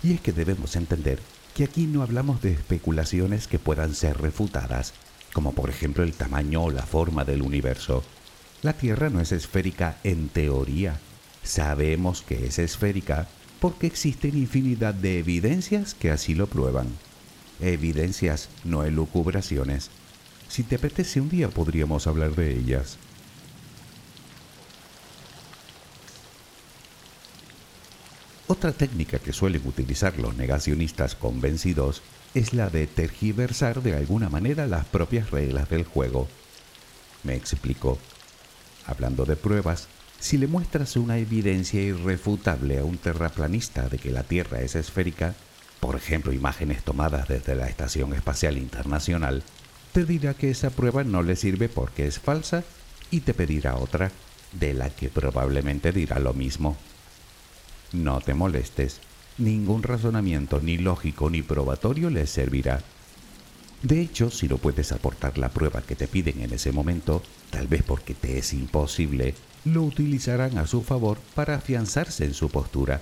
Y 0.03 0.13
es 0.13 0.21
que 0.21 0.31
debemos 0.31 0.75
entender 0.75 1.19
que 1.53 1.65
aquí 1.65 1.87
no 1.87 2.03
hablamos 2.03 2.41
de 2.41 2.53
especulaciones 2.53 3.47
que 3.47 3.59
puedan 3.59 3.93
ser 3.95 4.17
refutadas, 4.21 4.93
como 5.33 5.53
por 5.53 5.69
ejemplo 5.69 6.03
el 6.03 6.13
tamaño 6.13 6.63
o 6.63 6.71
la 6.71 6.83
forma 6.85 7.25
del 7.25 7.41
universo. 7.41 8.03
La 8.61 8.73
Tierra 8.73 9.09
no 9.09 9.19
es 9.21 9.31
esférica 9.31 9.97
en 10.03 10.29
teoría. 10.29 10.99
Sabemos 11.43 12.21
que 12.21 12.45
es 12.45 12.59
esférica 12.59 13.27
porque 13.59 13.87
existen 13.87 14.37
infinidad 14.37 14.93
de 14.93 15.19
evidencias 15.19 15.93
que 15.93 16.11
así 16.11 16.33
lo 16.33 16.47
prueban. 16.47 16.87
Evidencias, 17.59 18.49
no 18.63 18.83
elucubraciones. 18.83 19.89
Si 20.47 20.63
te 20.63 20.75
apetece 20.75 21.21
un 21.21 21.29
día 21.29 21.49
podríamos 21.49 22.07
hablar 22.07 22.35
de 22.35 22.57
ellas. 22.57 22.97
Otra 28.51 28.71
técnica 28.71 29.19
que 29.19 29.31
suelen 29.31 29.61
utilizar 29.67 30.17
los 30.17 30.35
negacionistas 30.35 31.13
convencidos 31.13 32.01
es 32.33 32.51
la 32.55 32.71
de 32.71 32.87
tergiversar 32.87 33.83
de 33.83 33.95
alguna 33.95 34.27
manera 34.27 34.65
las 34.65 34.87
propias 34.87 35.29
reglas 35.29 35.69
del 35.69 35.83
juego. 35.83 36.27
Me 37.21 37.35
explico. 37.35 37.99
Hablando 38.87 39.25
de 39.25 39.35
pruebas, 39.35 39.87
si 40.19 40.39
le 40.39 40.47
muestras 40.47 40.95
una 40.95 41.19
evidencia 41.19 41.79
irrefutable 41.79 42.79
a 42.79 42.85
un 42.85 42.97
terraplanista 42.97 43.87
de 43.87 43.99
que 43.99 44.09
la 44.09 44.23
Tierra 44.23 44.61
es 44.61 44.73
esférica, 44.73 45.35
por 45.79 45.95
ejemplo 45.95 46.33
imágenes 46.33 46.83
tomadas 46.83 47.27
desde 47.27 47.53
la 47.53 47.67
Estación 47.67 48.15
Espacial 48.15 48.57
Internacional, 48.57 49.43
te 49.91 50.05
dirá 50.05 50.33
que 50.33 50.49
esa 50.49 50.71
prueba 50.71 51.03
no 51.03 51.21
le 51.21 51.35
sirve 51.35 51.69
porque 51.69 52.07
es 52.07 52.17
falsa 52.17 52.63
y 53.11 53.19
te 53.19 53.35
pedirá 53.35 53.75
otra, 53.75 54.11
de 54.53 54.73
la 54.73 54.89
que 54.89 55.09
probablemente 55.09 55.91
dirá 55.91 56.17
lo 56.17 56.33
mismo. 56.33 56.77
No 57.91 58.21
te 58.21 58.35
molestes, 58.35 58.99
ningún 59.39 59.81
razonamiento 59.81 60.59
ni 60.61 60.77
lógico 60.77 61.29
ni 61.29 61.41
probatorio 61.41 62.11
les 62.11 62.29
servirá. 62.29 62.81
De 63.81 64.01
hecho, 64.01 64.29
si 64.29 64.47
no 64.47 64.57
puedes 64.57 64.91
aportar 64.91 65.37
la 65.37 65.49
prueba 65.49 65.81
que 65.81 65.95
te 65.95 66.07
piden 66.07 66.41
en 66.41 66.53
ese 66.53 66.71
momento, 66.71 67.23
tal 67.49 67.67
vez 67.67 67.81
porque 67.81 68.13
te 68.13 68.37
es 68.37 68.53
imposible, 68.53 69.33
lo 69.65 69.83
utilizarán 69.83 70.57
a 70.57 70.67
su 70.67 70.83
favor 70.83 71.17
para 71.33 71.55
afianzarse 71.55 72.25
en 72.25 72.33
su 72.33 72.49
postura, 72.49 73.01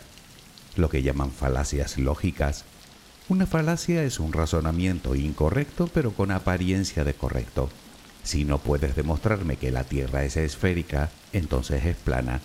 lo 0.78 0.90
que 0.90 1.02
llaman 1.02 1.32
falacias 1.32 1.98
lógicas. 1.98 2.64
Una 3.28 3.46
falacia 3.46 4.04
es 4.04 4.20
un 4.20 4.32
razonamiento 4.32 5.16
incorrecto 5.16 5.90
pero 5.94 6.12
con 6.12 6.32
apariencia 6.32 7.04
de 7.04 7.14
correcto. 7.14 7.70
Si 8.24 8.46
no 8.46 8.60
puedes 8.60 8.96
demostrarme 8.96 9.58
que 9.58 9.72
la 9.72 9.84
Tierra 9.84 10.24
es 10.24 10.38
esférica, 10.38 11.10
entonces 11.34 11.86
es 11.86 11.98
plana 11.98 12.40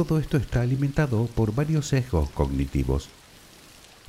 Todo 0.00 0.18
esto 0.18 0.38
está 0.38 0.62
alimentado 0.62 1.26
por 1.26 1.54
varios 1.54 1.88
sesgos 1.88 2.30
cognitivos. 2.30 3.10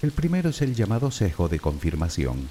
El 0.01 0.13
primero 0.13 0.51
es 0.51 0.61
el 0.61 0.73
llamado 0.73 1.11
sesgo 1.11 1.49
de 1.49 1.59
confirmación. 1.59 2.49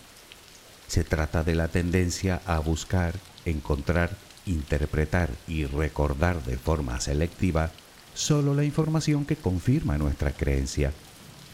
Se 0.89 1.05
trata 1.05 1.43
de 1.43 1.55
la 1.55 1.69
tendencia 1.69 2.43
a 2.45 2.59
buscar, 2.59 3.15
encontrar, 3.47 4.15
interpretar 4.45 5.31
y 5.49 5.65
recordar 5.65 6.45
de 6.45 6.59
forma 6.59 7.01
selectiva 7.01 7.71
solo 8.13 8.55
la 8.55 8.65
información 8.65 9.25
que 9.25 9.37
confirma 9.37 9.97
nuestra 9.97 10.33
creencia, 10.33 10.93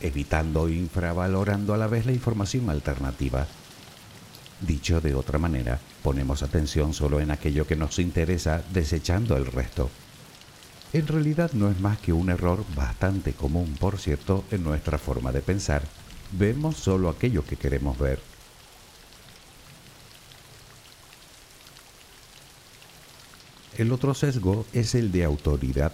evitando 0.00 0.62
o 0.62 0.68
infravalorando 0.68 1.72
a 1.72 1.76
la 1.76 1.86
vez 1.86 2.04
la 2.04 2.12
información 2.12 2.68
alternativa. 2.68 3.46
Dicho 4.60 5.00
de 5.00 5.14
otra 5.14 5.38
manera, 5.38 5.78
ponemos 6.02 6.42
atención 6.42 6.94
solo 6.94 7.20
en 7.20 7.30
aquello 7.30 7.64
que 7.64 7.76
nos 7.76 8.00
interesa 8.00 8.64
desechando 8.72 9.36
el 9.36 9.46
resto 9.46 9.88
en 10.92 11.06
realidad 11.06 11.52
no 11.52 11.70
es 11.70 11.80
más 11.80 11.98
que 11.98 12.12
un 12.12 12.30
error 12.30 12.64
bastante 12.74 13.32
común, 13.32 13.76
por 13.78 13.98
cierto, 13.98 14.44
en 14.50 14.64
nuestra 14.64 14.98
forma 14.98 15.32
de 15.32 15.40
pensar. 15.40 15.82
Vemos 16.32 16.76
solo 16.76 17.08
aquello 17.08 17.44
que 17.44 17.56
queremos 17.56 17.98
ver. 17.98 18.20
El 23.76 23.92
otro 23.92 24.14
sesgo 24.14 24.64
es 24.72 24.94
el 24.94 25.12
de 25.12 25.24
autoridad, 25.24 25.92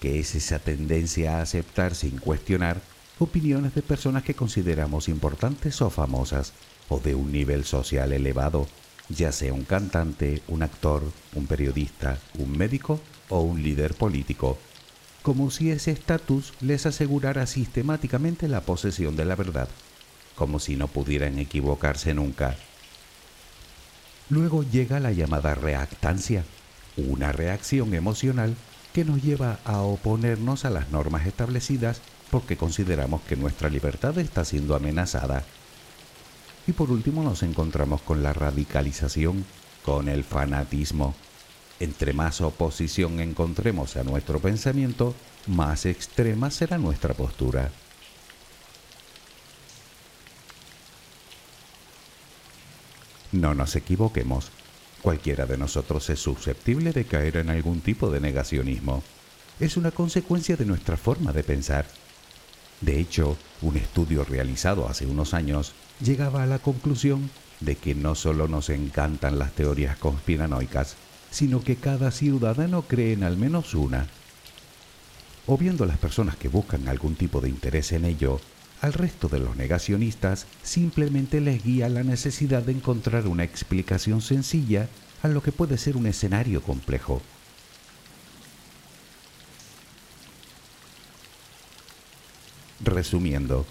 que 0.00 0.18
es 0.20 0.34
esa 0.34 0.58
tendencia 0.58 1.38
a 1.38 1.42
aceptar 1.42 1.94
sin 1.94 2.18
cuestionar 2.18 2.80
opiniones 3.18 3.74
de 3.74 3.82
personas 3.82 4.22
que 4.22 4.34
consideramos 4.34 5.08
importantes 5.08 5.82
o 5.82 5.90
famosas, 5.90 6.54
o 6.88 6.98
de 6.98 7.14
un 7.14 7.30
nivel 7.30 7.64
social 7.64 8.12
elevado, 8.12 8.66
ya 9.08 9.32
sea 9.32 9.52
un 9.52 9.64
cantante, 9.64 10.42
un 10.48 10.62
actor, 10.62 11.02
un 11.34 11.46
periodista, 11.46 12.18
un 12.38 12.56
médico 12.56 13.00
o 13.28 13.40
un 13.40 13.62
líder 13.62 13.94
político, 13.94 14.58
como 15.22 15.50
si 15.50 15.70
ese 15.70 15.90
estatus 15.90 16.52
les 16.60 16.86
asegurara 16.86 17.46
sistemáticamente 17.46 18.48
la 18.48 18.62
posesión 18.62 19.16
de 19.16 19.24
la 19.24 19.36
verdad, 19.36 19.68
como 20.34 20.58
si 20.58 20.76
no 20.76 20.88
pudieran 20.88 21.38
equivocarse 21.38 22.14
nunca. 22.14 22.56
Luego 24.30 24.62
llega 24.62 25.00
la 25.00 25.12
llamada 25.12 25.54
reactancia, 25.54 26.44
una 26.96 27.32
reacción 27.32 27.94
emocional 27.94 28.54
que 28.92 29.04
nos 29.04 29.22
lleva 29.22 29.58
a 29.64 29.80
oponernos 29.80 30.64
a 30.64 30.70
las 30.70 30.90
normas 30.90 31.26
establecidas 31.26 32.00
porque 32.30 32.56
consideramos 32.56 33.22
que 33.22 33.36
nuestra 33.36 33.70
libertad 33.70 34.18
está 34.18 34.44
siendo 34.44 34.74
amenazada. 34.74 35.44
Y 36.68 36.72
por 36.72 36.90
último 36.90 37.22
nos 37.22 37.42
encontramos 37.42 38.02
con 38.02 38.22
la 38.22 38.34
radicalización, 38.34 39.46
con 39.86 40.06
el 40.06 40.22
fanatismo. 40.22 41.14
Entre 41.80 42.12
más 42.12 42.42
oposición 42.42 43.20
encontremos 43.20 43.96
a 43.96 44.04
nuestro 44.04 44.38
pensamiento, 44.38 45.14
más 45.46 45.86
extrema 45.86 46.50
será 46.50 46.76
nuestra 46.76 47.14
postura. 47.14 47.70
No 53.32 53.54
nos 53.54 53.74
equivoquemos, 53.74 54.50
cualquiera 55.00 55.46
de 55.46 55.56
nosotros 55.56 56.10
es 56.10 56.20
susceptible 56.20 56.92
de 56.92 57.06
caer 57.06 57.38
en 57.38 57.48
algún 57.48 57.80
tipo 57.80 58.10
de 58.10 58.20
negacionismo. 58.20 59.02
Es 59.58 59.78
una 59.78 59.90
consecuencia 59.90 60.56
de 60.56 60.66
nuestra 60.66 60.98
forma 60.98 61.32
de 61.32 61.44
pensar. 61.44 61.86
De 62.82 63.00
hecho, 63.00 63.38
un 63.62 63.78
estudio 63.78 64.22
realizado 64.24 64.86
hace 64.86 65.06
unos 65.06 65.32
años 65.32 65.72
llegaba 66.00 66.42
a 66.42 66.46
la 66.46 66.58
conclusión 66.58 67.30
de 67.60 67.76
que 67.76 67.94
no 67.94 68.14
solo 68.14 68.48
nos 68.48 68.70
encantan 68.70 69.38
las 69.38 69.52
teorías 69.52 69.96
conspiranoicas, 69.96 70.96
sino 71.30 71.62
que 71.62 71.76
cada 71.76 72.10
ciudadano 72.10 72.82
cree 72.82 73.12
en 73.12 73.24
al 73.24 73.36
menos 73.36 73.74
una. 73.74 74.06
O 75.46 75.56
viendo 75.56 75.86
las 75.86 75.98
personas 75.98 76.36
que 76.36 76.48
buscan 76.48 76.88
algún 76.88 77.16
tipo 77.16 77.40
de 77.40 77.48
interés 77.48 77.92
en 77.92 78.04
ello, 78.04 78.40
al 78.80 78.92
resto 78.92 79.28
de 79.28 79.40
los 79.40 79.56
negacionistas 79.56 80.46
simplemente 80.62 81.40
les 81.40 81.64
guía 81.64 81.88
la 81.88 82.04
necesidad 82.04 82.62
de 82.62 82.72
encontrar 82.72 83.26
una 83.26 83.44
explicación 83.44 84.20
sencilla 84.20 84.88
a 85.22 85.28
lo 85.28 85.42
que 85.42 85.50
puede 85.50 85.78
ser 85.78 85.96
un 85.96 86.06
escenario 86.06 86.62
complejo. 86.62 87.20
Resumiendo, 92.80 93.66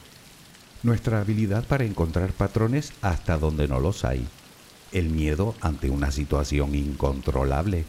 nuestra 0.83 1.21
habilidad 1.21 1.65
para 1.65 1.85
encontrar 1.85 2.31
patrones 2.31 2.93
hasta 3.01 3.37
donde 3.37 3.67
no 3.67 3.79
los 3.79 4.05
hay, 4.05 4.27
el 4.91 5.09
miedo 5.09 5.55
ante 5.61 5.89
una 5.89 6.11
situación 6.11 6.75
incontrolable, 6.75 7.85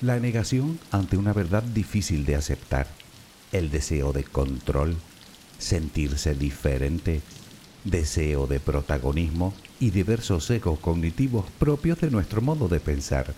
la 0.00 0.18
negación 0.18 0.78
ante 0.90 1.16
una 1.16 1.32
verdad 1.32 1.62
difícil 1.62 2.24
de 2.24 2.36
aceptar, 2.36 2.86
el 3.52 3.70
deseo 3.70 4.12
de 4.12 4.24
control, 4.24 4.96
sentirse 5.58 6.34
diferente, 6.34 7.22
deseo 7.84 8.46
de 8.46 8.60
protagonismo 8.60 9.54
y 9.78 9.90
diversos 9.90 10.50
ecos 10.50 10.78
cognitivos 10.78 11.44
propios 11.58 12.00
de 12.00 12.10
nuestro 12.10 12.40
modo 12.40 12.68
de 12.68 12.80
pensar. 12.80 13.34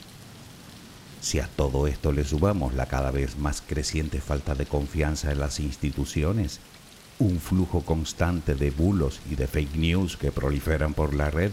Si 1.20 1.40
a 1.40 1.48
todo 1.48 1.86
esto 1.86 2.12
le 2.12 2.24
subamos 2.24 2.74
la 2.74 2.86
cada 2.86 3.10
vez 3.10 3.36
más 3.36 3.60
creciente 3.60 4.20
falta 4.20 4.54
de 4.54 4.66
confianza 4.66 5.32
en 5.32 5.40
las 5.40 5.58
instituciones, 5.60 6.60
un 7.18 7.40
flujo 7.40 7.82
constante 7.82 8.54
de 8.54 8.70
bulos 8.70 9.20
y 9.30 9.36
de 9.36 9.46
fake 9.46 9.76
news 9.76 10.16
que 10.16 10.32
proliferan 10.32 10.94
por 10.94 11.14
la 11.14 11.30
red 11.30 11.50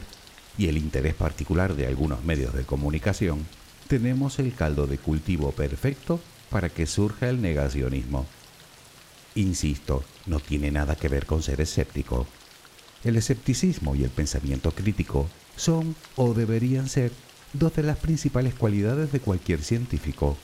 y 0.58 0.68
el 0.68 0.78
interés 0.78 1.14
particular 1.14 1.76
de 1.76 1.88
algunos 1.88 2.24
medios 2.24 2.54
de 2.54 2.64
comunicación, 2.64 3.46
tenemos 3.88 4.40
el 4.40 4.54
caldo 4.54 4.88
de 4.88 4.98
cultivo 4.98 5.52
perfecto 5.52 6.20
para 6.50 6.70
que 6.70 6.86
surja 6.86 7.30
el 7.30 7.42
negacionismo. 7.42 8.26
Insisto, 9.36 10.04
no 10.26 10.40
tiene 10.40 10.70
nada 10.72 10.96
que 10.96 11.10
ver 11.10 11.26
con 11.26 11.42
ser 11.42 11.62
escéptico. 11.62 12.28
El 13.04 13.16
escepticismo 13.16 13.96
y 13.96 14.04
el 14.04 14.10
pensamiento 14.10 14.72
crítico 14.72 15.28
son 15.56 15.96
o 16.16 16.34
deberían 16.34 16.88
ser 16.88 17.12
dos 17.54 17.76
de 17.76 17.84
las 17.84 17.98
principales 17.98 18.54
cualidades 18.54 19.12
de 19.12 19.20
cualquier 19.20 19.62
científico, 19.62 20.38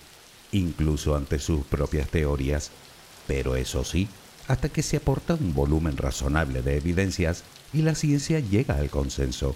incluso 0.52 1.16
ante 1.16 1.40
sus 1.40 1.66
propias 1.66 2.10
teorías. 2.10 2.72
Pero 3.28 3.56
eso 3.56 3.84
sí, 3.84 4.08
hasta 4.50 4.68
que 4.68 4.84
se 4.84 4.98
aporta 4.98 5.36
un 5.36 5.54
volumen 5.54 5.96
razonable 5.96 6.62
de 6.62 6.76
evidencias 6.76 7.46
y 7.72 7.84
la 7.84 7.96
ciencia 7.96 8.42
llega 8.42 8.76
al 8.76 8.90
consenso. 8.90 9.56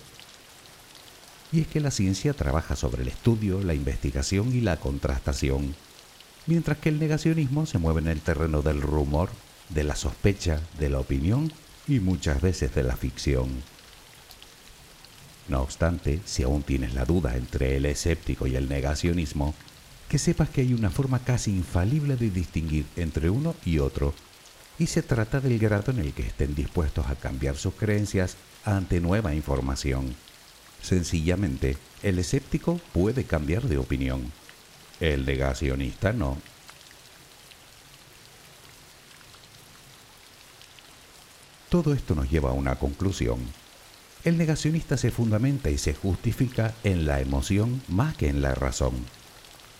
Y 1.51 1.60
es 1.60 1.67
que 1.67 1.82
la 1.82 1.91
ciencia 1.91 2.34
trabaja 2.34 2.77
sobre 2.77 3.01
el 3.01 3.10
estudio, 3.10 3.62
la 3.62 3.73
investigación 3.73 4.56
y 4.56 4.62
la 4.62 4.77
contrastación 4.77 5.75
mientras 6.45 6.77
que 6.77 6.89
el 6.89 6.99
negacionismo 6.99 7.65
se 7.65 7.77
mueve 7.77 8.01
en 8.01 8.08
el 8.08 8.21
terreno 8.21 8.62
del 8.62 8.82
rumor, 8.82 9.29
de 9.69 9.84
la 9.84 9.95
sospecha, 9.95 10.62
de 10.79 10.89
la 10.89 10.99
opinión 10.99 11.51
y 11.88 11.99
muchas 11.99 12.41
veces 12.41 12.73
de 12.75 12.84
la 12.84 12.95
ficción. 12.95 13.49
No 15.47 15.62
obstante, 15.62 16.21
si 16.25 16.43
aún 16.43 16.63
tienes 16.63 16.93
la 16.93 17.06
duda 17.06 17.36
entre 17.36 17.75
el 17.77 17.86
escéptico 17.86 18.47
y 18.47 18.56
el 18.56 18.69
negacionismo, 18.69 19.53
que 20.08 20.17
sepas 20.17 20.49
que 20.49 20.62
hay 20.62 20.73
una 20.73 20.89
forma 20.89 21.19
casi 21.19 21.51
infalible 21.51 22.15
de 22.15 22.29
distinguir 22.29 22.86
entre 22.95 23.29
uno 23.29 23.56
y 23.65 23.79
otro, 23.79 24.13
y 24.79 24.88
se 24.88 25.03
trata 25.03 25.39
del 25.39 25.59
grado 25.59 25.91
en 25.91 25.99
el 25.99 26.13
que 26.13 26.23
estén 26.23 26.55
dispuestos 26.55 27.07
a 27.07 27.15
cambiar 27.15 27.55
sus 27.55 27.73
creencias 27.75 28.38
ante 28.65 28.99
nueva 28.99 29.36
información. 29.36 30.15
Sencillamente, 30.81 31.77
el 32.01 32.19
escéptico 32.19 32.79
puede 32.91 33.23
cambiar 33.23 33.63
de 33.63 33.77
opinión 33.77 34.31
el 34.99 35.25
negacionista 35.25 36.13
no. 36.13 36.38
Todo 41.69 41.93
esto 41.93 42.15
nos 42.15 42.29
lleva 42.29 42.51
a 42.51 42.53
una 42.53 42.75
conclusión. 42.75 43.39
El 44.23 44.38
negacionista 44.38 44.95
se 44.95 45.12
fundamenta 45.12 45.69
y 45.69 45.77
se 45.77 45.93
justifica 45.93 46.73
en 46.83 47.05
la 47.05 47.19
emoción 47.19 47.81
más 47.89 48.15
que 48.15 48.29
en 48.29 48.41
la 48.41 48.55
razón. 48.55 48.93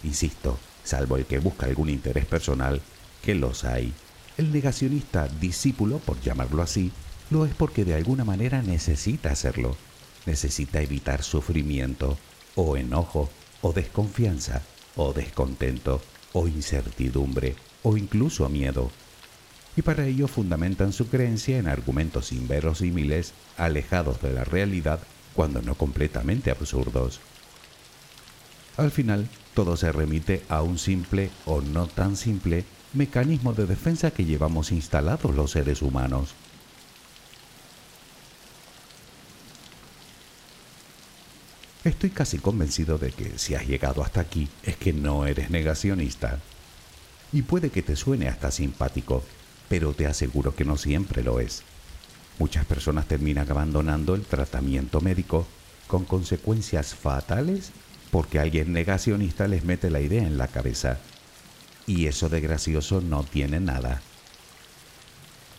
Insisto, 0.03 0.60
salvo 0.84 1.15
el 1.15 1.25
que 1.25 1.39
busca 1.39 1.67
algún 1.67 1.89
interés 1.89 2.25
personal, 2.25 2.82
que 3.21 3.36
los 3.36 3.63
hay. 3.63 3.93
El 4.38 4.52
negacionista 4.52 5.28
discípulo, 5.28 6.00
por 6.00 6.19
llamarlo 6.22 6.63
así, 6.63 6.91
lo 7.30 7.46
es 7.46 7.54
porque 7.54 7.86
de 7.86 7.93
alguna 7.93 8.26
manera 8.26 8.63
necesita 8.63 9.32
hacerlo. 9.32 9.78
Necesita 10.26 10.82
evitar 10.82 11.22
sufrimiento, 11.22 12.17
o 12.56 12.76
enojo, 12.76 13.30
o 13.62 13.74
desconfianza, 13.74 14.63
o 14.96 15.13
descontento, 15.13 16.02
o 16.34 16.48
incertidumbre, 16.48 17.56
o 17.84 17.96
incluso 17.96 18.50
miedo. 18.50 18.89
Y 19.76 19.84
para 19.84 20.06
ello 20.08 20.28
fundamentan 20.28 20.93
su 20.93 21.08
creencia 21.08 21.58
en 21.58 21.67
argumentos 21.67 22.32
inverosímiles, 22.32 23.34
alejados 23.58 24.22
de 24.22 24.34
la 24.34 24.43
realidad, 24.43 25.00
cuando 25.36 25.62
no 25.62 25.76
completamente 25.76 26.50
absurdos. 26.50 27.19
Al 28.78 28.89
final, 28.89 29.30
todo 29.54 29.78
se 29.78 29.91
remite 29.91 30.43
a 30.50 30.63
un 30.63 30.80
simple 30.80 31.30
o 31.46 31.62
no 31.62 31.86
tan 31.86 32.17
simple 32.17 32.65
mecanismo 32.93 33.53
de 33.53 33.65
defensa 33.65 34.12
que 34.12 34.25
llevamos 34.25 34.71
instalados 34.71 35.36
los 35.36 35.51
seres 35.51 35.82
humanos. 35.82 36.36
Estoy 41.84 42.12
casi 42.12 42.38
convencido 42.38 42.97
de 42.97 43.12
que 43.12 43.38
si 43.38 43.56
has 43.56 43.67
llegado 43.67 44.03
hasta 44.03 44.21
aquí 44.21 44.47
es 44.63 44.77
que 44.77 44.93
no 44.93 45.25
eres 45.27 45.49
negacionista. 45.49 46.39
Y 47.34 47.41
puede 47.41 47.71
que 47.71 47.82
te 47.82 47.95
suene 47.95 48.29
hasta 48.29 48.51
simpático, 48.51 49.23
pero 49.67 49.93
te 49.93 50.08
aseguro 50.08 50.56
que 50.56 50.63
no 50.63 50.77
siempre 50.77 51.23
lo 51.23 51.39
es. 51.39 51.63
Muchas 52.39 52.65
personas 52.65 53.08
terminan 53.08 53.49
abandonando 53.49 54.15
el 54.15 54.21
tratamiento 54.21 55.01
médico 55.01 55.45
con 55.88 56.06
consecuencias 56.06 56.95
fatales 56.95 57.71
porque 58.12 58.39
alguien 58.39 58.71
negacionista 58.71 59.47
les 59.47 59.63
mete 59.63 59.89
la 59.89 59.99
idea 59.99 60.23
en 60.23 60.38
la 60.38 60.47
cabeza. 60.47 60.99
Y 61.86 62.08
eso 62.08 62.30
de 62.30 62.41
gracioso 62.41 63.02
no 63.02 63.24
tiene 63.24 63.60
nada. 63.60 64.02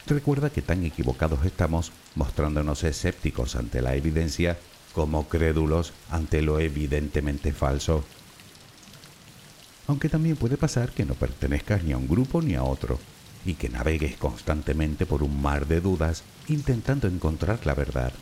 Recuerda 0.07 0.51
que 0.51 0.63
tan 0.63 0.85
equivocados 0.85 1.45
estamos 1.47 1.93
mostrándonos 2.15 2.85
escépticos 2.85 3.57
ante 3.57 3.81
la 3.81 3.95
evidencia 3.95 4.59
como 4.93 5.29
crédulos 5.29 5.93
ante 6.11 6.43
lo 6.43 6.61
evidentemente 6.61 7.53
falso. 7.53 8.05
Aunque 9.87 10.09
también 10.09 10.37
puede 10.37 10.57
pasar 10.57 10.93
que 10.93 11.05
no 11.05 11.15
pertenezcas 11.15 11.83
ni 11.83 11.93
a 11.93 11.99
un 11.99 12.09
grupo 12.09 12.41
ni 12.41 12.55
a 12.55 12.63
otro, 12.63 12.99
y 13.45 13.55
que 13.55 13.69
navegues 13.69 14.17
constantemente 14.17 15.05
por 15.05 15.23
un 15.23 15.43
mar 15.43 15.67
de 15.67 15.81
dudas 15.81 16.23
intentando 16.49 17.09
encontrar 17.09 17.67
la 17.67 17.75
verdad. 17.75 18.13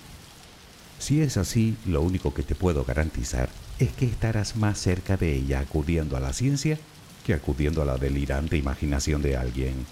Si 0.99 1.21
es 1.21 1.37
así, 1.37 1.77
lo 1.85 2.01
único 2.01 2.33
que 2.33 2.43
te 2.43 2.55
puedo 2.55 2.85
garantizar 2.85 3.49
es 3.79 3.93
que 3.93 4.07
estarás 4.07 4.57
más 4.57 4.79
cerca 4.79 5.17
de 5.17 5.35
ella 5.35 5.61
acudiendo 5.61 6.17
a 6.17 6.21
la 6.21 6.33
ciencia 6.33 6.79
que 7.25 7.35
acudiendo 7.35 7.83
a 7.83 7.85
la 7.85 7.99
delirante 7.99 8.57
imaginación 8.57 9.23
de 9.23 9.37
alguien. 9.37 9.87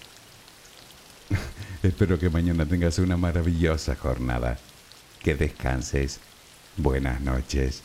Espero 1.83 2.19
que 2.19 2.29
mañana 2.29 2.65
tengas 2.65 2.99
una 2.99 3.17
maravillosa 3.17 3.95
jornada. 3.95 4.57
Que 5.21 5.35
descanses 5.35 6.19
Buenas 6.77 7.19
noches. 7.21 7.83